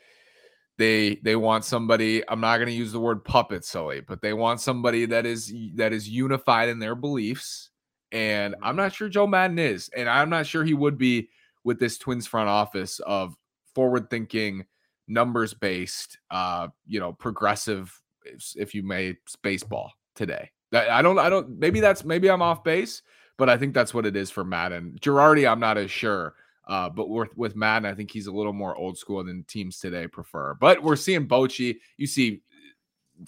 [0.77, 4.61] they they want somebody, I'm not gonna use the word puppet Sully, but they want
[4.61, 7.71] somebody that is that is unified in their beliefs.
[8.11, 11.29] And I'm not sure Joe Maddon is, and I'm not sure he would be
[11.63, 13.35] with this Twins front office of
[13.73, 14.63] forward thinking,
[15.07, 20.51] numbers based, uh, you know, progressive, if- if you may, baseball today.
[20.73, 21.59] I don't, I don't.
[21.59, 23.01] Maybe that's maybe I'm off base,
[23.37, 24.97] but I think that's what it is for Maddon.
[25.01, 26.35] Girardi, I'm not as sure.
[26.67, 29.79] Uh, but with with Maddon, I think he's a little more old school than teams
[29.79, 30.55] today prefer.
[30.55, 31.77] But we're seeing Bochy.
[31.97, 32.41] You see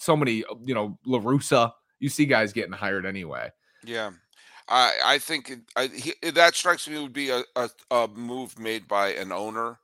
[0.00, 1.72] so many, you know, La Russa.
[2.00, 3.50] You see guys getting hired anyway.
[3.84, 4.10] Yeah.
[4.68, 8.86] I, I think I, he, that strikes me would be a, a, a move made
[8.86, 9.78] by an owner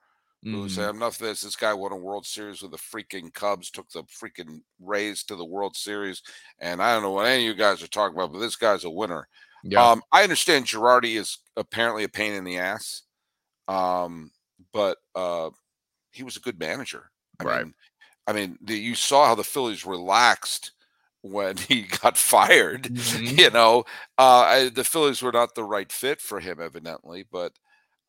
[0.51, 0.69] who Mhm.
[0.69, 1.43] say enough of this.
[1.43, 5.37] This guy won a World Series with the freaking Cubs, took the freaking Rays to
[5.37, 6.23] the World Series,
[6.59, 8.85] and I don't know what any of you guys are talking about, but this guy's
[8.85, 9.29] a winner.
[9.63, 9.89] Yeah.
[9.93, 13.03] Um, I understand Girardi is apparently a pain in the ass,
[13.69, 14.31] um,
[14.73, 15.51] but uh,
[16.13, 17.11] he was a good manager.
[17.41, 17.67] I Right.
[17.67, 17.75] mean,
[18.27, 20.73] I mean, the, you saw how the Phillies relaxed
[21.23, 22.91] when he got fired.
[22.91, 23.39] Mhm.
[23.39, 23.85] You know,
[24.19, 27.55] uh, I, the Phillies were not the right fit for him, evidently, but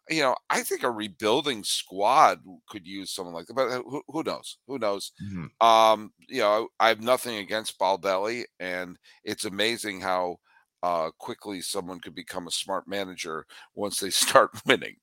[0.10, 4.02] you know, I think a rebuilding squad could use someone like that, but uh, who,
[4.08, 4.58] who knows?
[4.68, 5.12] Who knows?
[5.24, 5.66] Mm-hmm.
[5.66, 10.38] Um, you know, I have nothing against Baldelli, and it's amazing how
[10.84, 14.96] uh, quickly someone could become a smart manager once they start winning.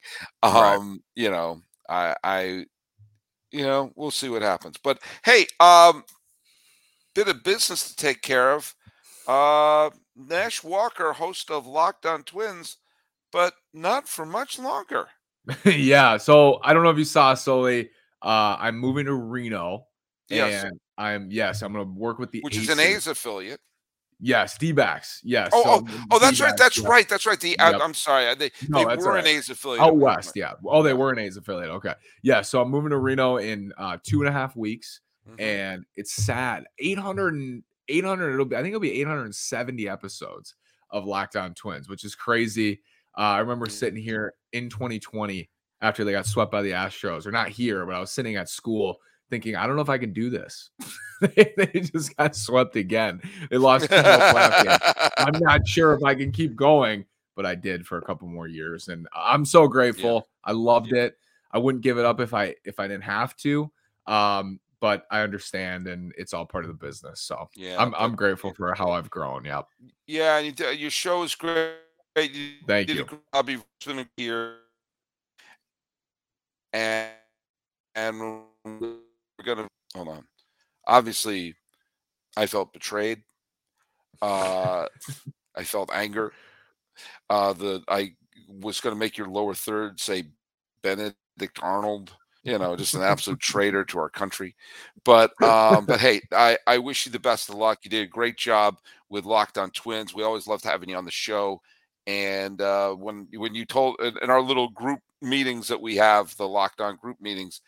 [0.42, 0.98] Um, right.
[1.16, 2.42] You know, I, I,
[3.50, 4.76] you know, we'll see what happens.
[4.82, 6.04] But hey, um,
[7.14, 8.74] bit of business to take care of.
[9.26, 12.78] Uh, Nash Walker, host of Locked On Twins,
[13.32, 15.08] but not for much longer.
[15.64, 16.16] yeah.
[16.18, 17.90] So I don't know if you saw Sully.
[18.20, 19.86] Uh, I'm moving to Reno.
[20.28, 20.64] Yes.
[20.64, 22.68] And I'm yes, I'm gonna work with the which Aces.
[22.68, 23.60] is an A's affiliate.
[24.24, 25.20] Yes, D-backs.
[25.24, 25.50] Yes.
[25.52, 26.56] Oh, so, oh, oh, that's right.
[26.56, 26.88] That's yeah.
[26.88, 27.08] right.
[27.08, 27.40] That's right.
[27.40, 27.74] The yep.
[27.74, 28.32] I, am sorry.
[28.36, 29.24] They, no, they were right.
[29.24, 29.82] an A's affiliate.
[29.82, 30.52] Out west, yeah.
[30.64, 31.70] Oh, they were an A's affiliate.
[31.70, 31.94] Okay.
[32.22, 32.40] Yeah.
[32.42, 35.40] So I'm moving to Reno in uh, two and a half weeks, mm-hmm.
[35.40, 36.66] and it's sad.
[36.78, 38.34] 800 and 800.
[38.34, 38.54] It'll be.
[38.54, 40.54] I think it'll be 870 episodes
[40.90, 42.80] of Locked On Twins, which is crazy.
[43.16, 43.72] Uh, I remember mm-hmm.
[43.72, 45.48] sitting here in 2020
[45.80, 48.48] after they got swept by the Astros, or not here, but I was sitting at
[48.48, 48.98] school
[49.30, 50.70] thinking, I don't know if I can do this.
[51.20, 53.20] they, they, just got swept again.
[53.50, 57.04] They lost I'm not sure if I can keep going,
[57.34, 60.14] but I did for a couple more years, and I'm so grateful.
[60.14, 60.20] Yeah.
[60.44, 61.04] I loved yeah.
[61.04, 61.18] it.
[61.50, 63.70] I wouldn't give it up if I if I didn't have to.
[64.06, 67.20] Um, but I understand, and it's all part of the business.
[67.20, 69.44] So yeah, I'm I'm grateful for how I've grown.
[69.44, 69.66] Yep.
[70.06, 71.74] Yeah, you, your show is great.
[72.16, 73.06] You Thank you.
[73.32, 73.58] I'll be
[74.16, 74.56] here,
[76.72, 77.10] and
[77.94, 78.20] and
[78.64, 78.98] we're
[79.44, 80.24] gonna hold on.
[80.86, 81.54] Obviously,
[82.36, 83.22] I felt betrayed.
[84.20, 84.86] Uh,
[85.56, 86.32] I felt anger.
[87.30, 88.14] Uh, the I
[88.48, 90.24] was going to make your lower third say
[90.82, 92.12] Benedict Arnold.
[92.44, 94.54] You know, just an absolute traitor to our country.
[95.04, 97.80] But um, but hey, I I wish you the best of luck.
[97.82, 100.14] You did a great job with Locked On Twins.
[100.14, 101.60] We always loved having you on the show.
[102.06, 106.48] And uh, when when you told in our little group meetings that we have, the
[106.48, 107.60] Locked On group meetings,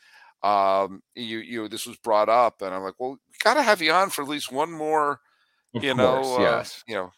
[0.43, 3.81] um, you you this was brought up, and I'm like, well, we got to have
[3.81, 5.21] you on for at least one more,
[5.75, 7.13] of you course, know, uh, yes, you know,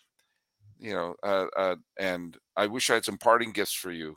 [0.79, 4.11] you know, uh, uh, and I wish I had some parting gifts for you.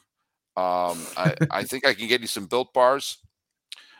[0.57, 3.17] Um, I I think I can get you some built bars.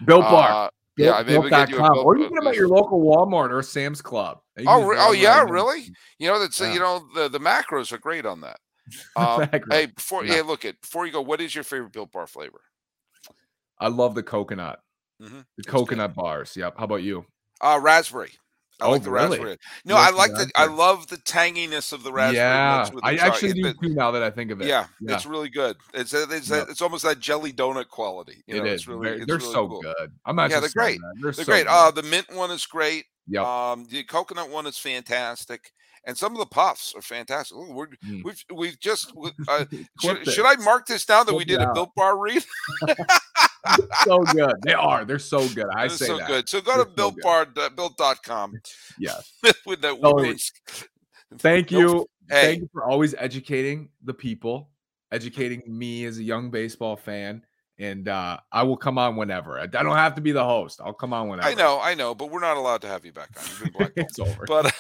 [0.06, 0.66] Built bar.
[0.66, 3.52] Uh, yeah, I maybe get you a built, or you can about your local Walmart
[3.52, 4.42] or Sam's Club.
[4.68, 5.90] Oh, oh yeah, really?
[6.18, 6.74] You know that's yeah.
[6.74, 8.60] you know the the macros are great on that.
[9.16, 10.42] Um, hey, before yeah.
[10.42, 12.62] look at before you go, what is your favorite built bar flavor?
[13.80, 14.80] I love the coconut.
[15.22, 15.40] Mm-hmm.
[15.58, 16.22] The coconut good.
[16.22, 16.56] bars.
[16.56, 16.76] Yep.
[16.78, 17.26] How about you?
[17.62, 18.32] Uh, raspberry.
[18.82, 19.38] I oh, like the really?
[19.38, 19.58] raspberry.
[19.84, 20.50] No, I like the.
[20.56, 22.38] I love the tanginess of the raspberry.
[22.38, 23.90] Yeah, I actually do too.
[23.90, 24.68] Now that I think of it.
[24.68, 25.16] Yeah, yeah.
[25.16, 25.76] it's really good.
[25.94, 26.68] It's it's yep.
[26.70, 28.42] it's almost that jelly donut quality.
[28.48, 28.74] You it know, is.
[28.82, 29.82] It's really, it's they're really so cool.
[29.82, 30.12] good.
[30.26, 30.50] I'm not.
[30.50, 30.58] Sure.
[30.58, 31.00] Yeah, they're great.
[31.02, 31.68] They're, they're so great.
[31.68, 33.06] Uh, the mint one is great.
[33.28, 33.72] Yeah.
[33.72, 35.74] Um, the coconut one is fantastic
[36.06, 37.58] and some of the puffs are fantastic.
[37.58, 38.24] Ooh, we have mm.
[38.24, 39.14] we've, we've just
[39.48, 39.66] uh,
[40.02, 42.44] should, should, I mark this down that Flip we did a built bar read?
[44.04, 44.56] so good.
[44.64, 45.06] They are.
[45.06, 45.68] They're so good.
[45.74, 46.28] I They're say so that.
[46.28, 46.50] good.
[46.50, 48.54] So go They're to built bar uh, built.com.
[48.98, 49.34] Yes.
[49.66, 50.52] with that always.
[51.38, 52.08] Thank you.
[52.30, 52.42] Hey.
[52.42, 54.70] Thank you for always educating the people,
[55.12, 57.44] educating me as a young baseball fan
[57.80, 59.58] and uh, I will come on whenever.
[59.58, 60.82] I, don't have to be the host.
[60.84, 61.48] I'll come on whenever.
[61.48, 63.92] I know, I know, but we're not allowed to have you back on.
[63.96, 64.46] it's over.
[64.48, 64.74] But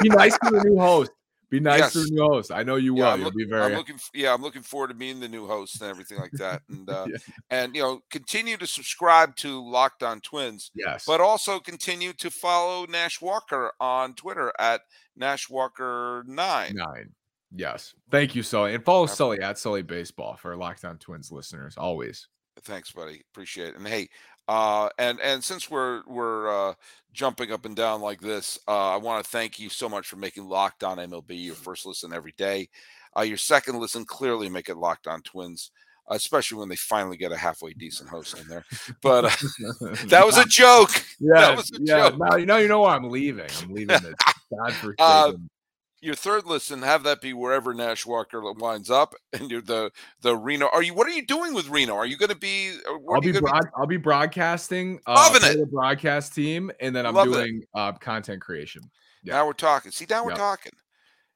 [0.00, 1.10] be nice to the new host.
[1.50, 1.92] Be nice yes.
[1.92, 2.50] to the new host.
[2.52, 3.16] I know you yeah, will.
[3.16, 3.64] You'll look, be very.
[3.64, 3.98] I'm looking.
[4.14, 6.62] Yeah, I'm looking forward to being the new host and everything like that.
[6.68, 7.16] And uh, yeah.
[7.50, 10.70] and you know, continue to subscribe to Locked On Twins.
[10.74, 11.04] Yes.
[11.06, 14.82] But also continue to follow Nash Walker on Twitter at
[15.16, 16.76] Nash Walker nine.
[16.76, 17.10] Nine.
[17.54, 17.94] Yes.
[18.10, 18.74] Thank you, Sully.
[18.74, 21.76] And follow Sully at Sully Baseball for Locked On Twins listeners.
[21.76, 22.28] Always.
[22.62, 23.22] Thanks, buddy.
[23.32, 23.76] Appreciate it.
[23.76, 24.08] And hey,
[24.48, 26.74] uh, and and since we're we're uh,
[27.12, 30.16] jumping up and down like this, uh, I want to thank you so much for
[30.16, 32.68] making Locked On MLB your first listen every day.
[33.16, 35.70] Uh, your second listen clearly make it Locked On Twins,
[36.08, 38.64] especially when they finally get a halfway decent host in there.
[39.02, 39.30] But uh,
[40.06, 40.90] that was a joke.
[41.18, 42.10] Yeah, that was a yeah.
[42.10, 42.18] joke.
[42.18, 43.48] Now you know you know why I'm leaving.
[43.62, 44.14] I'm leaving the
[44.98, 45.32] uh,
[46.00, 49.92] your third listen, have that be wherever Nash Walker winds up, and you're the
[50.22, 50.68] the Reno.
[50.72, 50.94] Are you?
[50.94, 51.94] What are you doing with Reno?
[51.94, 52.76] Are you going to be?
[52.88, 53.68] Uh, I'll be, broad, be?
[53.76, 55.00] I'll be broadcasting.
[55.06, 55.58] Uh, Loving it.
[55.58, 58.82] The broadcast team, and then I'm Love doing uh, content creation.
[59.22, 59.34] Yeah.
[59.34, 59.92] Now we're talking.
[59.92, 60.38] See, now we're yep.
[60.38, 60.72] talking.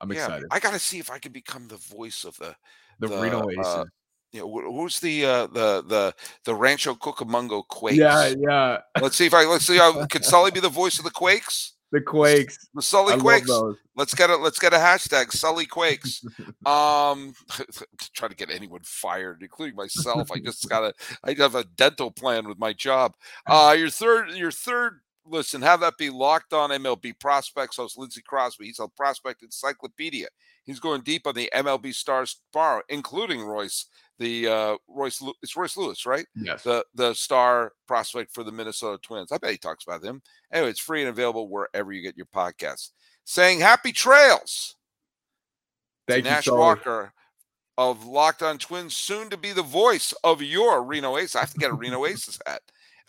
[0.00, 0.48] I'm yeah, excited.
[0.50, 2.56] I got to see if I can become the voice of the
[2.98, 3.66] the, the Reno Aces.
[3.66, 3.84] Uh,
[4.32, 7.98] you know, who's the uh, the the the Rancho Cucamonga Quakes?
[7.98, 8.78] Yeah, yeah.
[9.00, 9.76] Let's see if I let's see.
[9.76, 11.74] How, could Sully be the voice of the Quakes?
[11.94, 12.68] The Quakes.
[12.74, 13.48] The Sully I Quakes.
[13.94, 16.24] Let's get a let's get a hashtag Sully Quakes.
[16.66, 17.34] um
[18.14, 20.32] try to get anyone fired, including myself.
[20.32, 20.92] I just gotta
[21.22, 23.14] I have a dental plan with my job.
[23.46, 28.22] Uh your third your third listen, have that be locked on MLB prospects host Lindsey
[28.22, 28.66] Crosby.
[28.66, 30.26] He's a prospect encyclopedia.
[30.64, 33.86] He's going deep on the MLB stars tomorrow, including Royce,
[34.18, 35.22] the uh, Royce.
[35.42, 36.26] It's Royce Lewis, right?
[36.34, 36.62] Yes.
[36.62, 39.30] The the star prospect for the Minnesota Twins.
[39.30, 40.22] I bet he talks about them.
[40.52, 42.90] Anyway, it's free and available wherever you get your podcasts.
[43.24, 44.76] Saying happy trails.
[46.06, 46.48] Thank you, Nash.
[46.48, 47.12] Walker
[47.76, 51.36] of Locked On Twins, soon to be the voice of your Reno Aces.
[51.36, 52.62] I have to get a Reno Aces hat.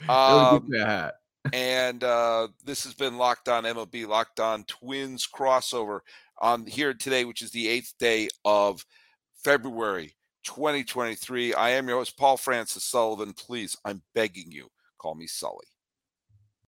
[0.09, 1.15] Um, hat.
[1.53, 5.99] and uh, this has been Locked On MLB, Locked On Twins crossover
[6.39, 8.85] on here today, which is the eighth day of
[9.43, 11.53] February 2023.
[11.53, 13.33] I am your host, Paul Francis Sullivan.
[13.33, 14.67] Please, I'm begging you,
[14.97, 15.67] call me Sully.